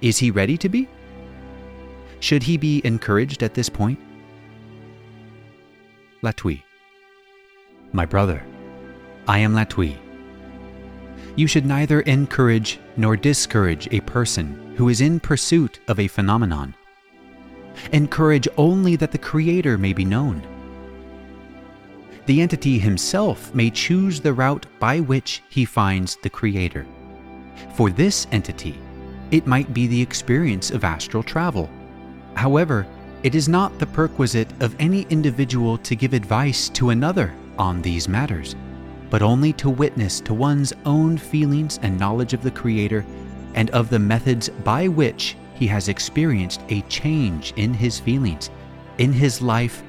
Is 0.00 0.18
he 0.18 0.30
ready 0.30 0.56
to 0.58 0.68
be? 0.68 0.88
Should 2.20 2.42
he 2.42 2.56
be 2.56 2.80
encouraged 2.84 3.42
at 3.42 3.54
this 3.54 3.68
point? 3.68 3.98
Latwii. 6.22 6.62
My 7.92 8.04
brother, 8.04 8.44
I 9.26 9.38
am 9.38 9.54
Latwii. 9.54 9.96
You 11.36 11.46
should 11.46 11.66
neither 11.66 12.00
encourage 12.00 12.80
nor 12.96 13.16
discourage 13.16 13.88
a 13.92 14.00
person 14.00 14.74
who 14.76 14.88
is 14.88 15.00
in 15.00 15.20
pursuit 15.20 15.78
of 15.86 16.00
a 16.00 16.08
phenomenon. 16.08 16.74
Encourage 17.92 18.48
only 18.56 18.96
that 18.96 19.12
the 19.12 19.18
Creator 19.18 19.78
may 19.78 19.92
be 19.92 20.04
known. 20.04 20.42
The 22.28 22.42
entity 22.42 22.78
himself 22.78 23.54
may 23.54 23.70
choose 23.70 24.20
the 24.20 24.34
route 24.34 24.66
by 24.78 25.00
which 25.00 25.42
he 25.48 25.64
finds 25.64 26.16
the 26.16 26.28
Creator. 26.28 26.84
For 27.72 27.88
this 27.88 28.26
entity, 28.32 28.78
it 29.30 29.46
might 29.46 29.72
be 29.72 29.86
the 29.86 30.02
experience 30.02 30.70
of 30.70 30.84
astral 30.84 31.22
travel. 31.22 31.70
However, 32.34 32.86
it 33.22 33.34
is 33.34 33.48
not 33.48 33.78
the 33.78 33.86
perquisite 33.86 34.52
of 34.60 34.76
any 34.78 35.06
individual 35.08 35.78
to 35.78 35.96
give 35.96 36.12
advice 36.12 36.68
to 36.68 36.90
another 36.90 37.32
on 37.56 37.80
these 37.80 38.10
matters, 38.10 38.56
but 39.08 39.22
only 39.22 39.54
to 39.54 39.70
witness 39.70 40.20
to 40.20 40.34
one's 40.34 40.74
own 40.84 41.16
feelings 41.16 41.80
and 41.80 41.98
knowledge 41.98 42.34
of 42.34 42.42
the 42.42 42.50
Creator 42.50 43.06
and 43.54 43.70
of 43.70 43.88
the 43.88 43.98
methods 43.98 44.50
by 44.50 44.86
which 44.86 45.34
he 45.54 45.66
has 45.66 45.88
experienced 45.88 46.60
a 46.68 46.82
change 46.90 47.54
in 47.56 47.72
his 47.72 47.98
feelings, 47.98 48.50
in 48.98 49.14
his 49.14 49.40
life, 49.40 49.82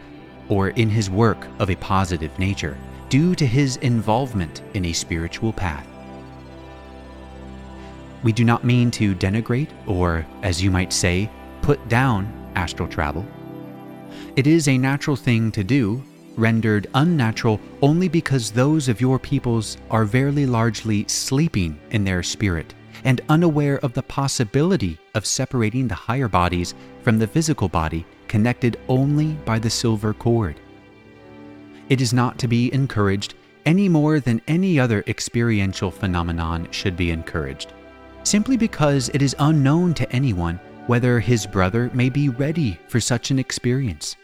or 0.50 0.70
in 0.70 0.90
his 0.90 1.10
work 1.10 1.48
of 1.60 1.70
a 1.70 1.76
positive 1.78 2.38
nature 2.38 2.78
due 3.08 3.34
to 3.36 3.46
his 3.46 3.78
involvement 3.78 4.62
in 4.74 4.86
a 4.86 4.94
spiritual 4.94 5.54
path. 5.54 5.88
We 8.24 8.34
do 8.34 8.44
not 8.44 8.66
mean 8.66 8.92
to 8.92 9.16
denigrate 9.16 9.70
or, 9.88 10.26
as 10.44 10.62
you 10.62 10.70
might 10.70 10.92
say, 10.92 11.30
put 11.62 11.88
down 11.88 12.32
astral 12.56 12.90
travel. 12.90 13.26
It 14.36 14.48
is 14.48 14.68
a 14.68 14.78
natural 14.78 15.16
thing 15.16 15.52
to 15.54 15.64
do, 15.64 16.04
rendered 16.36 16.88
unnatural 16.94 17.60
only 17.82 18.08
because 18.08 18.52
those 18.52 18.88
of 18.88 19.02
your 19.02 19.20
peoples 19.20 19.78
are 19.90 20.06
very 20.06 20.46
largely 20.46 21.06
sleeping 21.08 21.80
in 21.92 22.04
their 22.04 22.24
spirit 22.24 22.74
and 23.04 23.22
unaware 23.30 23.78
of 23.80 23.94
the 23.94 24.04
possibility 24.04 24.98
of 25.16 25.26
separating 25.26 25.88
the 25.88 25.96
higher 25.96 26.28
bodies 26.28 26.74
from 27.02 27.18
the 27.18 27.28
physical 27.28 27.70
body 27.70 28.06
connected 28.30 28.80
only 28.88 29.34
by 29.44 29.60
the 29.60 29.70
silver 29.70 30.14
cord. 30.14 30.58
It 31.90 32.00
is 32.00 32.14
not 32.14 32.38
to 32.40 32.48
be 32.48 32.74
encouraged 32.74 33.34
any 33.66 33.90
more 33.90 34.22
than 34.22 34.42
any 34.48 34.80
other 34.80 35.04
experiential 35.08 35.92
phenomenon 35.92 36.68
should 36.72 36.96
be 36.96 37.12
encouraged, 37.12 37.74
simply 38.24 38.56
because 38.56 39.10
it 39.10 39.22
is 39.22 39.36
unknown 39.40 39.94
to 39.96 40.10
anyone 40.12 40.60
whether 40.88 41.20
his 41.20 41.46
brother 41.46 41.92
may 41.94 42.10
be 42.10 42.30
ready 42.30 42.80
for 42.88 43.00
such 43.00 43.32
an 43.32 43.40
experience. 43.40 44.16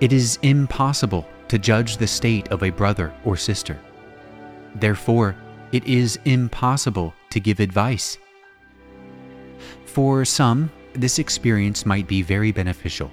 It 0.00 0.12
is 0.12 0.38
impossible 0.42 1.26
to 1.48 1.58
judge 1.58 1.96
the 1.96 2.06
state 2.06 2.48
of 2.48 2.62
a 2.62 2.70
brother 2.70 3.12
or 3.24 3.36
sister. 3.36 3.78
Therefore, 4.74 5.34
it 5.72 5.84
is 5.86 6.18
impossible 6.24 7.14
to 7.30 7.40
give 7.40 7.60
advice. 7.60 8.18
For 9.86 10.24
some, 10.24 10.70
this 10.94 11.18
experience 11.18 11.86
might 11.86 12.06
be 12.06 12.22
very 12.22 12.52
beneficial. 12.52 13.10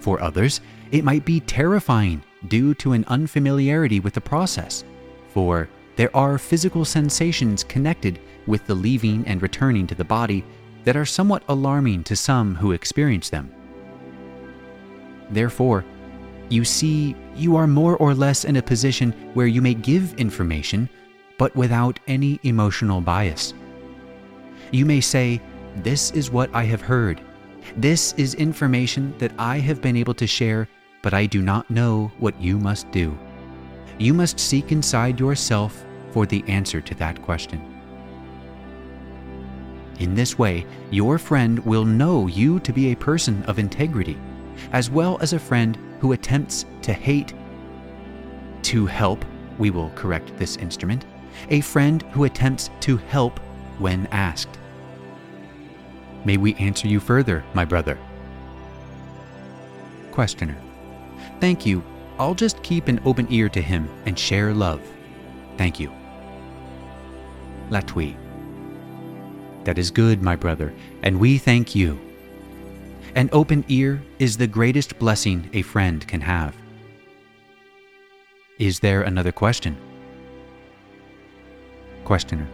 For 0.00 0.20
others, 0.20 0.60
it 0.90 1.04
might 1.04 1.24
be 1.24 1.40
terrifying 1.40 2.22
due 2.48 2.74
to 2.74 2.92
an 2.92 3.04
unfamiliarity 3.08 4.00
with 4.00 4.14
the 4.14 4.20
process, 4.20 4.84
for 5.28 5.68
there 5.96 6.14
are 6.16 6.38
physical 6.38 6.84
sensations 6.84 7.64
connected 7.64 8.20
with 8.46 8.66
the 8.66 8.74
leaving 8.74 9.26
and 9.26 9.42
returning 9.42 9.86
to 9.88 9.94
the 9.94 10.04
body 10.04 10.44
that 10.84 10.96
are 10.96 11.04
somewhat 11.04 11.42
alarming 11.48 12.04
to 12.04 12.16
some 12.16 12.54
who 12.54 12.72
experience 12.72 13.28
them. 13.28 13.52
Therefore, 15.30 15.84
you 16.48 16.64
see, 16.64 17.14
you 17.36 17.56
are 17.56 17.66
more 17.66 17.96
or 17.98 18.14
less 18.14 18.44
in 18.44 18.56
a 18.56 18.62
position 18.62 19.12
where 19.34 19.46
you 19.46 19.60
may 19.60 19.74
give 19.74 20.14
information, 20.14 20.88
but 21.36 21.54
without 21.54 22.00
any 22.06 22.40
emotional 22.42 23.00
bias. 23.00 23.52
You 24.70 24.86
may 24.86 25.00
say, 25.00 25.42
This 25.76 26.10
is 26.10 26.30
what 26.30 26.50
I 26.54 26.64
have 26.64 26.80
heard. 26.80 27.20
This 27.76 28.14
is 28.16 28.34
information 28.34 29.14
that 29.18 29.32
I 29.38 29.58
have 29.58 29.80
been 29.80 29.96
able 29.96 30.14
to 30.14 30.26
share, 30.26 30.68
but 31.02 31.14
I 31.14 31.26
do 31.26 31.42
not 31.42 31.70
know 31.70 32.10
what 32.18 32.40
you 32.40 32.58
must 32.58 32.90
do. 32.90 33.16
You 33.98 34.14
must 34.14 34.40
seek 34.40 34.72
inside 34.72 35.20
yourself 35.20 35.84
for 36.10 36.26
the 36.26 36.44
answer 36.48 36.80
to 36.80 36.94
that 36.96 37.22
question. 37.22 37.62
In 39.98 40.14
this 40.14 40.38
way, 40.38 40.64
your 40.90 41.18
friend 41.18 41.58
will 41.60 41.84
know 41.84 42.28
you 42.28 42.60
to 42.60 42.72
be 42.72 42.92
a 42.92 42.96
person 42.96 43.42
of 43.44 43.58
integrity, 43.58 44.16
as 44.72 44.90
well 44.90 45.18
as 45.20 45.32
a 45.32 45.38
friend 45.38 45.76
who 46.00 46.12
attempts 46.12 46.64
to 46.82 46.92
hate. 46.92 47.34
To 48.62 48.86
help, 48.86 49.24
we 49.58 49.70
will 49.70 49.90
correct 49.90 50.36
this 50.36 50.56
instrument, 50.56 51.04
a 51.50 51.60
friend 51.60 52.02
who 52.12 52.24
attempts 52.24 52.70
to 52.80 52.96
help 52.96 53.38
when 53.78 54.06
asked. 54.12 54.57
May 56.24 56.36
we 56.36 56.54
answer 56.54 56.88
you 56.88 57.00
further, 57.00 57.44
my 57.54 57.64
brother? 57.64 57.98
Questioner. 60.10 60.56
Thank 61.40 61.64
you. 61.64 61.82
I'll 62.18 62.34
just 62.34 62.62
keep 62.62 62.88
an 62.88 63.00
open 63.04 63.26
ear 63.30 63.48
to 63.50 63.62
him 63.62 63.88
and 64.04 64.18
share 64.18 64.52
love. 64.52 64.82
Thank 65.56 65.78
you. 65.78 65.92
Latwii. 67.70 68.16
That 69.64 69.78
is 69.78 69.90
good, 69.90 70.22
my 70.22 70.34
brother, 70.34 70.72
and 71.02 71.20
we 71.20 71.38
thank 71.38 71.74
you. 71.74 71.98
An 73.14 73.28
open 73.32 73.64
ear 73.68 74.02
is 74.18 74.36
the 74.36 74.46
greatest 74.46 74.98
blessing 74.98 75.48
a 75.52 75.62
friend 75.62 76.06
can 76.06 76.20
have. 76.20 76.56
Is 78.58 78.80
there 78.80 79.02
another 79.02 79.32
question? 79.32 79.76
Questioner. 82.04 82.48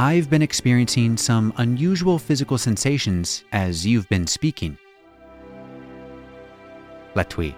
I've 0.00 0.30
been 0.30 0.42
experiencing 0.42 1.16
some 1.16 1.52
unusual 1.56 2.20
physical 2.20 2.56
sensations 2.56 3.42
as 3.50 3.84
you've 3.84 4.08
been 4.08 4.28
speaking. 4.28 4.78
Latwii. 7.16 7.52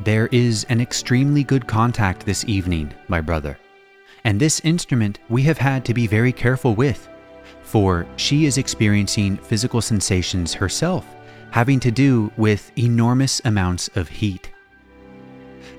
There 0.00 0.26
is 0.32 0.64
an 0.70 0.80
extremely 0.80 1.44
good 1.44 1.68
contact 1.68 2.26
this 2.26 2.44
evening, 2.46 2.92
my 3.06 3.20
brother, 3.20 3.56
and 4.24 4.40
this 4.40 4.58
instrument 4.64 5.20
we 5.28 5.44
have 5.44 5.58
had 5.58 5.84
to 5.84 5.94
be 5.94 6.08
very 6.08 6.32
careful 6.32 6.74
with, 6.74 7.08
for 7.62 8.04
she 8.16 8.44
is 8.44 8.58
experiencing 8.58 9.36
physical 9.36 9.80
sensations 9.80 10.54
herself, 10.54 11.06
having 11.52 11.78
to 11.78 11.92
do 11.92 12.32
with 12.36 12.76
enormous 12.76 13.40
amounts 13.44 13.86
of 13.94 14.08
heat. 14.08 14.50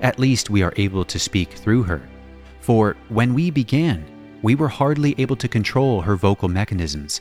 At 0.00 0.18
least 0.18 0.48
we 0.48 0.62
are 0.62 0.72
able 0.78 1.04
to 1.04 1.18
speak 1.18 1.52
through 1.52 1.82
her, 1.82 2.00
for 2.62 2.96
when 3.10 3.34
we 3.34 3.50
began, 3.50 4.02
we 4.42 4.54
were 4.54 4.68
hardly 4.68 5.14
able 5.18 5.36
to 5.36 5.48
control 5.48 6.00
her 6.02 6.16
vocal 6.16 6.48
mechanisms. 6.48 7.20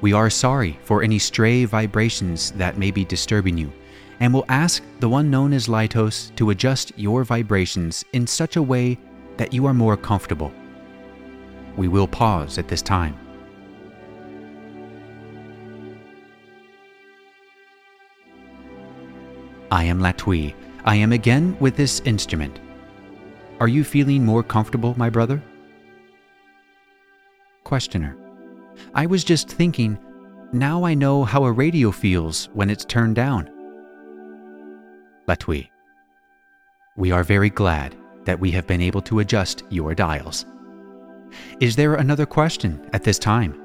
We 0.00 0.12
are 0.12 0.30
sorry 0.30 0.78
for 0.82 1.02
any 1.02 1.18
stray 1.18 1.64
vibrations 1.64 2.52
that 2.52 2.78
may 2.78 2.90
be 2.90 3.04
disturbing 3.04 3.58
you, 3.58 3.72
and 4.20 4.32
will 4.32 4.44
ask 4.48 4.82
the 5.00 5.08
one 5.08 5.30
known 5.30 5.52
as 5.52 5.66
Laitos 5.66 6.34
to 6.36 6.50
adjust 6.50 6.92
your 6.96 7.24
vibrations 7.24 8.04
in 8.12 8.26
such 8.26 8.56
a 8.56 8.62
way 8.62 8.98
that 9.36 9.52
you 9.52 9.66
are 9.66 9.74
more 9.74 9.96
comfortable. 9.96 10.52
We 11.76 11.88
will 11.88 12.08
pause 12.08 12.58
at 12.58 12.68
this 12.68 12.82
time. 12.82 13.16
I 19.70 19.84
am 19.84 20.00
Latwii. 20.00 20.54
I 20.84 20.94
am 20.96 21.12
again 21.12 21.56
with 21.60 21.76
this 21.76 22.00
instrument. 22.04 22.58
Are 23.60 23.68
you 23.68 23.82
feeling 23.82 24.24
more 24.24 24.44
comfortable, 24.44 24.94
my 24.96 25.10
brother? 25.10 25.42
Questioner. 27.64 28.16
I 28.94 29.06
was 29.06 29.24
just 29.24 29.48
thinking, 29.48 29.98
now 30.52 30.84
I 30.84 30.94
know 30.94 31.24
how 31.24 31.44
a 31.44 31.52
radio 31.52 31.90
feels 31.90 32.48
when 32.54 32.70
it's 32.70 32.84
turned 32.84 33.16
down. 33.16 33.50
Latwii. 35.26 35.68
We 36.96 37.10
are 37.10 37.24
very 37.24 37.50
glad 37.50 37.96
that 38.24 38.38
we 38.38 38.52
have 38.52 38.66
been 38.66 38.80
able 38.80 39.02
to 39.02 39.18
adjust 39.18 39.64
your 39.70 39.94
dials. 39.94 40.46
Is 41.60 41.74
there 41.74 41.96
another 41.96 42.26
question 42.26 42.88
at 42.92 43.02
this 43.02 43.18
time? 43.18 43.60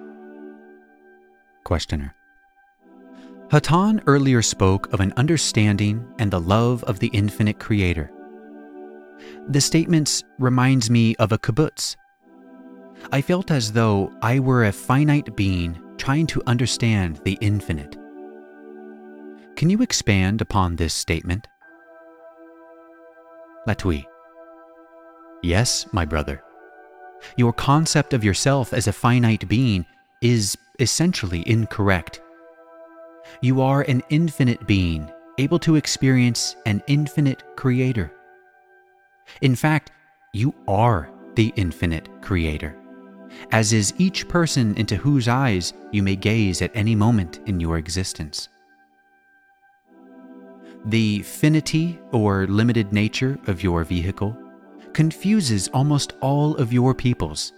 Questioner. 1.63 2.15
Hatonn 3.49 4.01
earlier 4.07 4.41
spoke 4.41 4.91
of 4.91 4.99
an 4.99 5.13
understanding 5.17 6.05
and 6.17 6.31
the 6.31 6.41
love 6.41 6.83
of 6.85 6.97
the 6.97 7.07
infinite 7.13 7.59
creator. 7.59 8.11
The 9.49 9.61
statements 9.61 10.23
reminds 10.39 10.89
me 10.89 11.15
of 11.17 11.31
a 11.31 11.37
kibbutz. 11.37 11.95
I 13.11 13.21
felt 13.21 13.51
as 13.51 13.71
though 13.71 14.11
I 14.21 14.39
were 14.39 14.65
a 14.65 14.71
finite 14.71 15.35
being 15.35 15.79
trying 15.97 16.27
to 16.27 16.41
understand 16.47 17.21
the 17.23 17.37
infinite. 17.41 17.97
Can 19.55 19.69
you 19.69 19.81
expand 19.81 20.41
upon 20.41 20.75
this 20.75 20.93
statement? 20.93 21.47
Latwii. 23.67 24.05
Yes, 25.41 25.85
my 25.91 26.05
brother. 26.05 26.43
Your 27.37 27.53
concept 27.53 28.13
of 28.13 28.23
yourself 28.23 28.73
as 28.73 28.87
a 28.87 28.93
finite 28.93 29.47
being 29.47 29.85
is 30.21 30.57
essentially 30.79 31.43
incorrect. 31.47 32.21
You 33.41 33.61
are 33.61 33.81
an 33.83 34.03
infinite 34.09 34.65
being, 34.67 35.09
able 35.37 35.59
to 35.59 35.75
experience 35.75 36.55
an 36.65 36.81
infinite 36.87 37.43
creator. 37.55 38.11
In 39.41 39.55
fact, 39.55 39.91
you 40.33 40.53
are 40.67 41.09
the 41.35 41.53
infinite 41.55 42.09
creator, 42.21 42.75
as 43.51 43.73
is 43.73 43.93
each 43.97 44.27
person 44.27 44.75
into 44.75 44.95
whose 44.95 45.27
eyes 45.27 45.73
you 45.91 46.03
may 46.03 46.15
gaze 46.15 46.61
at 46.61 46.75
any 46.75 46.95
moment 46.95 47.39
in 47.45 47.59
your 47.59 47.77
existence. 47.77 48.49
The 50.85 51.21
finity 51.21 51.99
or 52.11 52.45
limited 52.47 52.91
nature 52.91 53.39
of 53.47 53.63
your 53.63 53.83
vehicle 53.83 54.37
confuses 54.91 55.69
almost 55.69 56.13
all 56.21 56.55
of 56.57 56.73
your 56.73 56.93
peoples. 56.93 57.53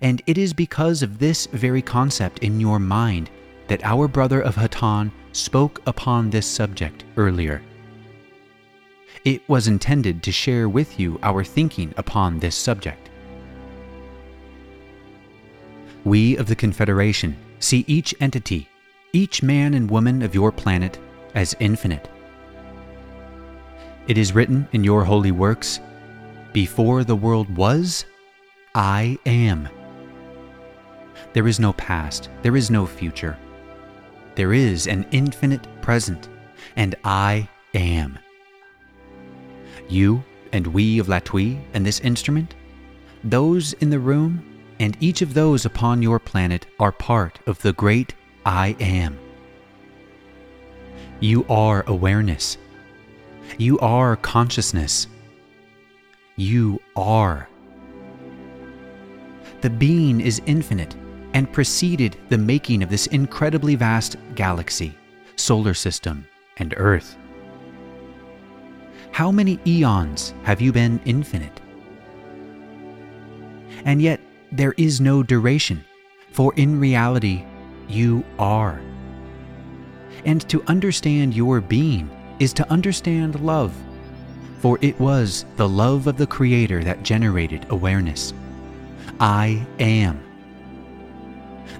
And 0.00 0.22
it 0.26 0.38
is 0.38 0.52
because 0.52 1.02
of 1.02 1.18
this 1.18 1.46
very 1.46 1.82
concept 1.82 2.38
in 2.40 2.60
your 2.60 2.78
mind 2.78 3.30
that 3.68 3.84
our 3.84 4.08
brother 4.08 4.40
of 4.40 4.54
Hatonn 4.56 5.10
spoke 5.32 5.82
upon 5.86 6.30
this 6.30 6.46
subject 6.46 7.04
earlier. 7.16 7.60
It 9.24 9.48
was 9.48 9.68
intended 9.68 10.22
to 10.22 10.32
share 10.32 10.68
with 10.68 10.98
you 10.98 11.18
our 11.22 11.44
thinking 11.44 11.94
upon 11.96 12.38
this 12.38 12.56
subject. 12.56 13.10
We 16.04 16.36
of 16.36 16.46
the 16.46 16.56
Confederation 16.56 17.36
see 17.60 17.84
each 17.86 18.14
entity, 18.20 18.68
each 19.12 19.42
man 19.42 19.72
and 19.74 19.90
woman 19.90 20.22
of 20.22 20.34
your 20.34 20.52
planet, 20.52 20.98
as 21.34 21.56
infinite. 21.60 22.08
It 24.06 24.18
is 24.18 24.34
written 24.34 24.68
in 24.72 24.84
your 24.84 25.04
holy 25.04 25.32
works 25.32 25.80
Before 26.52 27.04
the 27.04 27.16
world 27.16 27.56
was, 27.56 28.04
I 28.74 29.18
am. 29.24 29.68
There 31.32 31.48
is 31.48 31.58
no 31.58 31.72
past, 31.72 32.28
there 32.42 32.56
is 32.56 32.70
no 32.70 32.86
future. 32.86 33.38
There 34.34 34.52
is 34.52 34.86
an 34.86 35.06
infinite 35.10 35.66
present, 35.80 36.28
and 36.76 36.94
I 37.04 37.48
am. 37.72 38.18
You 39.88 40.24
and 40.52 40.66
we 40.68 40.98
of 40.98 41.08
Latwii 41.08 41.60
and 41.74 41.84
this 41.84 42.00
instrument, 42.00 42.54
those 43.22 43.72
in 43.74 43.90
the 43.90 43.98
room, 43.98 44.44
and 44.80 44.96
each 45.00 45.22
of 45.22 45.34
those 45.34 45.64
upon 45.64 46.02
your 46.02 46.18
planet 46.18 46.66
are 46.78 46.92
part 46.92 47.38
of 47.46 47.60
the 47.62 47.72
great 47.72 48.14
I 48.44 48.76
am. 48.80 49.18
You 51.20 51.46
are 51.48 51.84
awareness. 51.86 52.58
You 53.58 53.78
are 53.78 54.16
consciousness. 54.16 55.06
You 56.36 56.80
are. 56.96 57.48
The 59.60 59.70
being 59.70 60.20
is 60.20 60.42
infinite 60.46 60.94
and 61.32 61.52
preceded 61.52 62.16
the 62.28 62.38
making 62.38 62.82
of 62.82 62.90
this 62.90 63.06
incredibly 63.08 63.74
vast 63.74 64.16
galaxy, 64.34 64.94
solar 65.36 65.74
system, 65.74 66.26
and 66.58 66.74
Earth. 66.76 67.16
How 69.14 69.30
many 69.30 69.60
eons 69.64 70.34
have 70.42 70.60
you 70.60 70.72
been 70.72 71.00
infinite? 71.04 71.60
And 73.84 74.02
yet, 74.02 74.18
there 74.50 74.74
is 74.76 75.00
no 75.00 75.22
duration, 75.22 75.84
for 76.32 76.52
in 76.56 76.80
reality, 76.80 77.44
you 77.88 78.24
are. 78.40 78.80
And 80.24 80.40
to 80.48 80.64
understand 80.64 81.32
your 81.32 81.60
being 81.60 82.10
is 82.40 82.52
to 82.54 82.68
understand 82.72 83.38
love, 83.38 83.72
for 84.58 84.80
it 84.80 84.98
was 84.98 85.44
the 85.54 85.68
love 85.68 86.08
of 86.08 86.16
the 86.16 86.26
Creator 86.26 86.82
that 86.82 87.04
generated 87.04 87.66
awareness. 87.70 88.34
I 89.20 89.64
am 89.78 90.20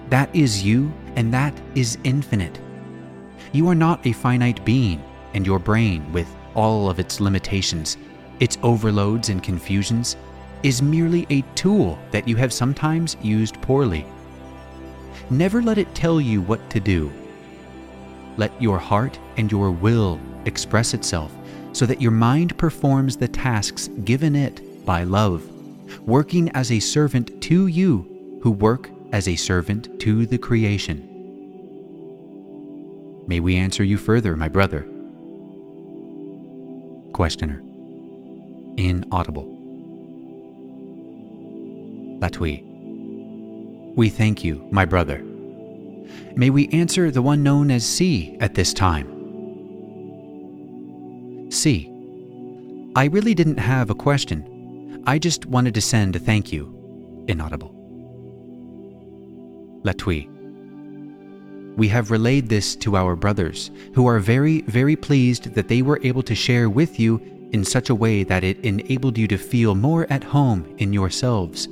that 0.09 0.33
is 0.33 0.63
you, 0.63 0.89
and 1.17 1.33
that 1.33 1.53
is 1.75 1.97
infinite. 2.05 2.61
You 3.51 3.67
are 3.67 3.75
not 3.75 4.07
a 4.07 4.13
finite 4.13 4.63
being, 4.63 5.03
and 5.33 5.45
your 5.45 5.59
brain, 5.59 6.09
with 6.13 6.33
all 6.55 6.89
of 6.89 6.99
its 6.99 7.19
limitations, 7.19 7.97
its 8.39 8.57
overloads 8.63 9.29
and 9.29 9.43
confusions, 9.43 10.15
is 10.63 10.81
merely 10.81 11.27
a 11.29 11.41
tool 11.53 11.99
that 12.11 12.27
you 12.27 12.35
have 12.35 12.51
sometimes 12.51 13.17
used 13.21 13.61
poorly. 13.61 14.05
Never 15.29 15.61
let 15.61 15.77
it 15.77 15.93
tell 15.93 16.19
you 16.19 16.41
what 16.41 16.69
to 16.71 16.79
do. 16.79 17.11
Let 18.37 18.59
your 18.61 18.79
heart 18.79 19.19
and 19.37 19.51
your 19.51 19.71
will 19.71 20.19
express 20.45 20.93
itself 20.93 21.31
so 21.73 21.85
that 21.85 22.01
your 22.01 22.11
mind 22.11 22.57
performs 22.57 23.17
the 23.17 23.27
tasks 23.27 23.89
given 24.03 24.35
it 24.35 24.85
by 24.85 25.03
love, 25.03 25.43
working 26.01 26.49
as 26.51 26.71
a 26.71 26.79
servant 26.79 27.41
to 27.43 27.67
you 27.67 28.39
who 28.41 28.51
work 28.51 28.89
as 29.11 29.27
a 29.27 29.35
servant 29.35 29.99
to 29.99 30.25
the 30.25 30.37
creation. 30.37 31.11
May 33.27 33.39
we 33.39 33.55
answer 33.55 33.83
you 33.83 33.97
further, 33.97 34.35
my 34.35 34.47
brother? 34.47 34.87
Questioner. 37.15 37.61
Inaudible. 38.75 39.45
Latwii. 42.19 42.61
We 43.95 44.09
thank 44.09 44.43
you, 44.43 44.67
my 44.69 44.83
brother. 44.83 45.23
May 46.35 46.49
we 46.49 46.67
answer 46.73 47.11
the 47.11 47.21
one 47.21 47.41
known 47.41 47.71
as 47.71 47.85
C 47.85 48.35
at 48.41 48.55
this 48.55 48.73
time? 48.73 49.07
C. 51.49 51.89
I 52.97 53.05
really 53.05 53.33
didn't 53.33 53.59
have 53.59 53.89
a 53.89 53.95
question. 53.95 55.01
I 55.07 55.17
just 55.17 55.45
wanted 55.45 55.73
to 55.75 55.81
send 55.81 56.17
a 56.17 56.19
thank 56.19 56.51
you. 56.51 57.23
Inaudible. 57.29 57.71
Latwii. 59.85 60.34
We 61.75 61.89
have 61.89 62.11
relayed 62.11 62.47
this 62.47 62.75
to 62.77 62.95
our 62.95 63.15
brothers, 63.15 63.69
who 63.93 64.07
are 64.07 64.19
very, 64.19 64.61
very 64.61 64.95
pleased 64.95 65.53
that 65.55 65.67
they 65.67 65.81
were 65.81 65.99
able 66.03 66.23
to 66.23 66.35
share 66.35 66.69
with 66.69 66.99
you 66.99 67.21
in 67.51 67.65
such 67.65 67.89
a 67.89 67.95
way 67.95 68.23
that 68.23 68.43
it 68.43 68.59
enabled 68.65 69.17
you 69.17 69.27
to 69.27 69.37
feel 69.37 69.75
more 69.75 70.07
at 70.09 70.23
home 70.23 70.73
in 70.77 70.93
yourselves. 70.93 71.67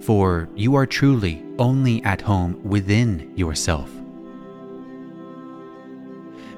For 0.00 0.48
you 0.54 0.74
are 0.74 0.86
truly 0.86 1.44
only 1.58 2.02
at 2.04 2.20
home 2.20 2.60
within 2.62 3.32
yourself. 3.36 3.90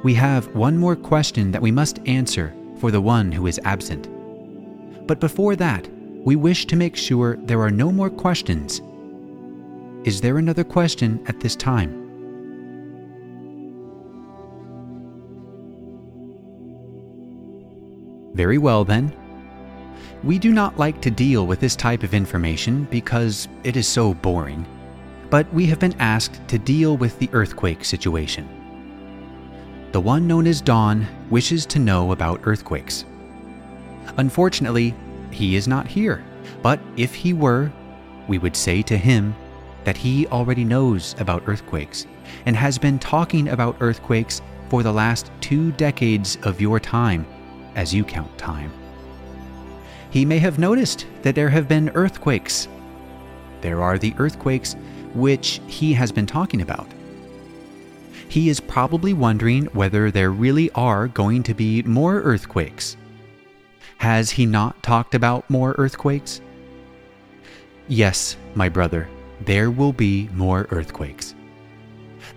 We 0.03 0.15
have 0.15 0.55
one 0.55 0.79
more 0.79 0.97
question 0.97 1.53
that 1.53 1.63
we 1.63 1.71
must 1.71 1.99
answer 2.07 2.55
for 2.79 2.91
the 2.91 3.01
one 3.01 3.31
who 3.31 3.47
is 3.47 3.61
absent. 3.65 4.09
But 5.07 5.21
before 5.21 5.57
that, 5.57 5.87
we 6.25 6.37
wish 6.37 6.67
to 6.67 6.77
make 6.77 6.97
sure 6.97 7.37
there 7.37 7.61
are 7.61 7.71
no 7.71 7.93
more 7.93 8.11
questions 8.11 8.81
is 10.05 10.23
there 10.23 10.39
another 10.39 10.65
question 10.65 11.23
at 11.27 11.41
this 11.41 11.55
time? 11.55 12.00
Very 18.41 18.57
well, 18.57 18.87
then. 18.87 19.15
We 20.25 20.39
do 20.39 20.51
not 20.51 20.79
like 20.79 21.03
to 21.03 21.11
deal 21.11 21.47
with 21.47 21.61
this 21.61 21.77
type 21.77 22.03
of 22.03 22.15
information 22.15 22.85
because 22.85 23.49
it 23.65 23.77
is 23.77 23.87
so 23.87 24.15
boring, 24.15 24.65
but 25.29 25.53
we 25.53 25.67
have 25.67 25.79
been 25.79 26.01
asked 26.01 26.41
to 26.49 26.59
deal 26.59 26.97
with 26.97 27.19
the 27.19 27.29
earthquake 27.35 27.85
situation. 27.85 28.49
The 29.93 30.01
one 30.01 30.27
known 30.27 30.47
as 30.47 30.63
Don 30.63 31.07
wishes 31.29 31.67
to 31.67 31.79
know 31.79 32.13
about 32.13 32.41
earthquakes. 32.45 33.05
Unfortunately, 34.17 34.95
he 35.31 35.55
is 35.55 35.69
not 35.69 35.87
here, 35.87 36.25
but 36.63 36.81
if 36.97 37.15
he 37.15 37.35
were, 37.35 37.71
we 38.27 38.39
would 38.39 38.57
say 38.57 38.81
to 38.81 38.97
him 38.97 39.35
that 39.85 39.99
he 39.99 40.27
already 40.29 40.65
knows 40.65 41.15
about 41.19 41.43
earthquakes 41.47 42.07
and 42.47 42.57
has 42.57 42.79
been 42.79 42.99
talking 42.99 43.51
about 43.51 43.77
earthquakes 43.81 44.41
for 44.71 44.83
the 44.83 44.95
last 44.95 45.31
two 45.43 45.73
decades 45.73 46.39
of 46.45 46.59
your 46.59 46.81
time, 46.81 47.27
as 47.75 47.95
you 47.95 48.05
count 48.05 48.37
time. 48.39 48.73
He 50.11 50.25
may 50.25 50.39
have 50.39 50.59
noticed 50.59 51.07
that 51.23 51.35
there 51.35 51.51
have 51.51 51.69
been 51.69 51.91
earthquakes. 51.91 52.69
There 53.61 53.83
are 53.83 53.99
the 53.99 54.15
earthquakes 54.19 54.77
which 55.15 55.61
he 55.67 55.93
has 55.93 56.11
been 56.13 56.27
talking 56.27 56.63
about. 56.63 56.87
He 58.29 58.49
is 58.49 58.61
probably 58.61 59.13
wondering 59.13 59.67
whether 59.67 60.11
there 60.11 60.31
really 60.31 60.71
are 60.73 61.09
going 61.09 61.43
to 61.45 61.55
be 61.55 61.83
more 61.83 62.21
earthquakes. 62.23 62.97
Has 63.99 64.31
he 64.31 64.47
not 64.47 64.83
talked 64.83 65.15
about 65.15 65.51
more 65.51 65.75
earthquakes? 65.79 66.41
Yes, 67.89 68.37
my 68.55 68.69
brother, 68.69 69.09
there 69.41 69.71
will 69.71 69.93
be 69.93 70.29
more 70.33 70.67
earthquakes. 70.71 71.30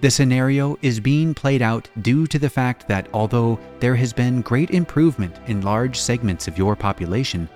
The 0.03 0.11
scenario 0.11 0.77
is 0.81 0.99
being 0.99 1.33
played 1.33 1.61
out 1.61 1.89
due 2.01 2.27
to 2.27 2.37
the 2.37 2.49
fact 2.49 2.89
that 2.89 3.07
although 3.13 3.57
there 3.79 3.95
has 3.95 4.11
been 4.11 4.41
great 4.41 4.71
improvement 4.71 5.39
in 5.47 5.61
large 5.61 5.97
segments 5.97 6.45
of 6.45 6.57
your 6.57 6.75
population, 6.75 7.47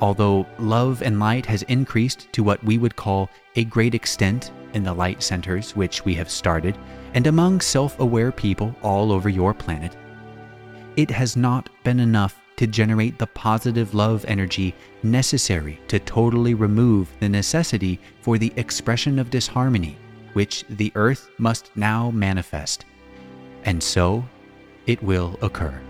although 0.00 0.48
love 0.58 1.00
and 1.02 1.20
light 1.20 1.46
has 1.46 1.62
increased 1.68 2.26
to 2.32 2.42
what 2.42 2.60
we 2.64 2.76
would 2.76 2.96
call 2.96 3.30
a 3.54 3.62
great 3.62 3.94
extent 3.94 4.50
in 4.72 4.82
the 4.82 4.92
light 4.92 5.22
centers 5.22 5.76
which 5.76 6.04
we 6.04 6.12
have 6.14 6.28
started 6.28 6.76
and 7.14 7.28
among 7.28 7.60
self 7.60 8.00
aware 8.00 8.32
people 8.32 8.74
all 8.82 9.12
over 9.12 9.28
your 9.28 9.54
planet, 9.54 9.96
it 10.96 11.08
has 11.12 11.36
not 11.36 11.70
been 11.84 12.00
enough 12.00 12.42
to 12.56 12.66
generate 12.66 13.16
the 13.16 13.28
positive 13.28 13.94
love 13.94 14.24
energy 14.26 14.74
necessary 15.04 15.78
to 15.86 16.00
totally 16.00 16.54
remove 16.54 17.08
the 17.20 17.28
necessity 17.28 18.00
for 18.22 18.38
the 18.38 18.52
expression 18.56 19.20
of 19.20 19.30
disharmony, 19.30 19.96
which 20.36 20.66
the 20.68 20.92
earth 20.96 21.30
must 21.38 21.70
now 21.76 22.10
manifest. 22.10 22.84
And 23.64 23.82
so 23.82 24.22
it 24.86 25.02
will 25.02 25.38
occur. 25.40 25.80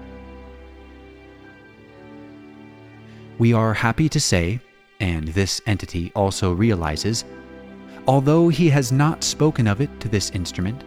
We 3.39 3.53
are 3.53 3.75
happy 3.75 4.09
to 4.09 4.21
say, 4.21 4.61
and 5.01 5.27
this 5.27 5.61
entity 5.67 6.13
also 6.15 6.53
realizes, 6.53 7.25
although 8.07 8.49
he 8.49 8.69
has 8.69 8.93
not 8.93 9.25
spoken 9.25 9.67
of 9.67 9.81
it 9.81 9.91
to 9.99 10.09
this 10.09 10.31
instrument, 10.31 10.85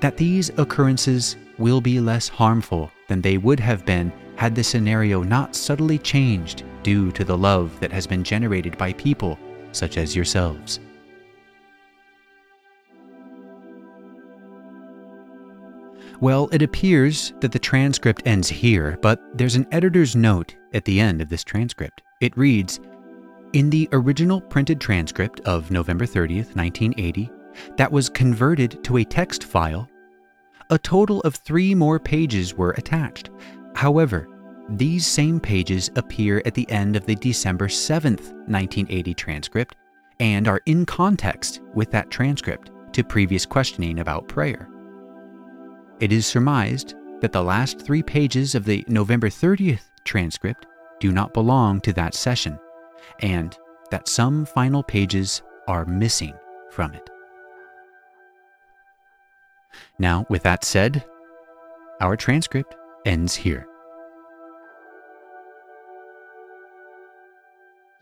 that 0.00 0.18
these 0.18 0.50
occurrences 0.58 1.36
will 1.56 1.80
be 1.80 2.00
less 2.00 2.28
harmful 2.28 2.90
than 3.08 3.22
they 3.22 3.38
would 3.38 3.60
have 3.60 3.86
been 3.86 4.12
had 4.34 4.54
the 4.54 4.62
scenario 4.62 5.22
not 5.22 5.56
subtly 5.56 5.96
changed 5.96 6.64
due 6.82 7.10
to 7.12 7.24
the 7.24 7.38
love 7.38 7.80
that 7.80 7.92
has 7.92 8.06
been 8.06 8.22
generated 8.22 8.76
by 8.76 8.92
people 8.92 9.38
such 9.72 9.96
as 9.96 10.14
yourselves. 10.14 10.80
Well, 16.20 16.48
it 16.52 16.62
appears 16.62 17.34
that 17.40 17.52
the 17.52 17.58
transcript 17.58 18.22
ends 18.24 18.48
here, 18.48 18.98
but 19.02 19.20
there's 19.36 19.56
an 19.56 19.66
editor's 19.72 20.16
note 20.16 20.54
at 20.72 20.84
the 20.84 21.00
end 21.00 21.20
of 21.20 21.28
this 21.28 21.44
transcript. 21.44 22.02
It 22.20 22.36
reads 22.36 22.80
In 23.52 23.70
the 23.70 23.88
original 23.92 24.40
printed 24.40 24.80
transcript 24.80 25.40
of 25.40 25.70
November 25.70 26.06
30th, 26.06 26.56
1980, 26.56 27.30
that 27.76 27.92
was 27.92 28.08
converted 28.08 28.82
to 28.84 28.98
a 28.98 29.04
text 29.04 29.44
file, 29.44 29.88
a 30.70 30.78
total 30.78 31.20
of 31.20 31.36
three 31.36 31.74
more 31.74 32.00
pages 32.00 32.54
were 32.54 32.72
attached, 32.72 33.30
However, 33.76 34.26
these 34.70 35.06
same 35.06 35.38
pages 35.38 35.90
appear 35.96 36.42
at 36.46 36.54
the 36.54 36.68
end 36.70 36.96
of 36.96 37.04
the 37.04 37.14
December 37.14 37.68
7th, 37.68 38.32
1980 38.48 39.12
transcript, 39.12 39.76
and 40.18 40.48
are 40.48 40.62
in 40.64 40.86
context 40.86 41.60
with 41.74 41.90
that 41.90 42.10
transcript 42.10 42.70
to 42.92 43.04
previous 43.04 43.44
questioning 43.44 43.98
about 44.00 44.28
prayer. 44.28 44.66
It 45.98 46.12
is 46.12 46.26
surmised 46.26 46.94
that 47.20 47.32
the 47.32 47.42
last 47.42 47.80
three 47.80 48.02
pages 48.02 48.54
of 48.54 48.66
the 48.66 48.84
November 48.86 49.30
30th 49.30 49.84
transcript 50.04 50.66
do 51.00 51.10
not 51.10 51.32
belong 51.32 51.80
to 51.80 51.92
that 51.94 52.14
session, 52.14 52.58
and 53.20 53.56
that 53.90 54.06
some 54.06 54.44
final 54.44 54.82
pages 54.82 55.42
are 55.66 55.86
missing 55.86 56.34
from 56.70 56.92
it. 56.92 57.08
Now, 59.98 60.26
with 60.28 60.42
that 60.42 60.64
said, 60.64 61.02
our 62.02 62.14
transcript 62.14 62.74
ends 63.06 63.34
here. 63.34 63.66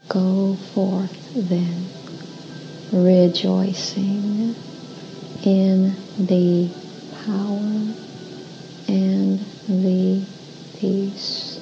Go 0.09 0.57
forth 0.75 1.33
then, 1.35 1.87
rejoicing 2.93 4.57
in 5.45 5.95
the 6.19 6.84
power 7.25 7.95
and 8.87 9.41
the 9.67 10.23
peace 10.79 11.59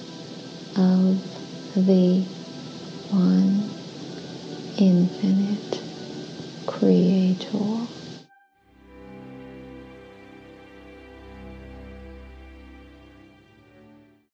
of 0.76 1.22
the 1.86 2.20
one 3.10 3.70
infinite 4.76 5.80
Creator. 6.66 8.01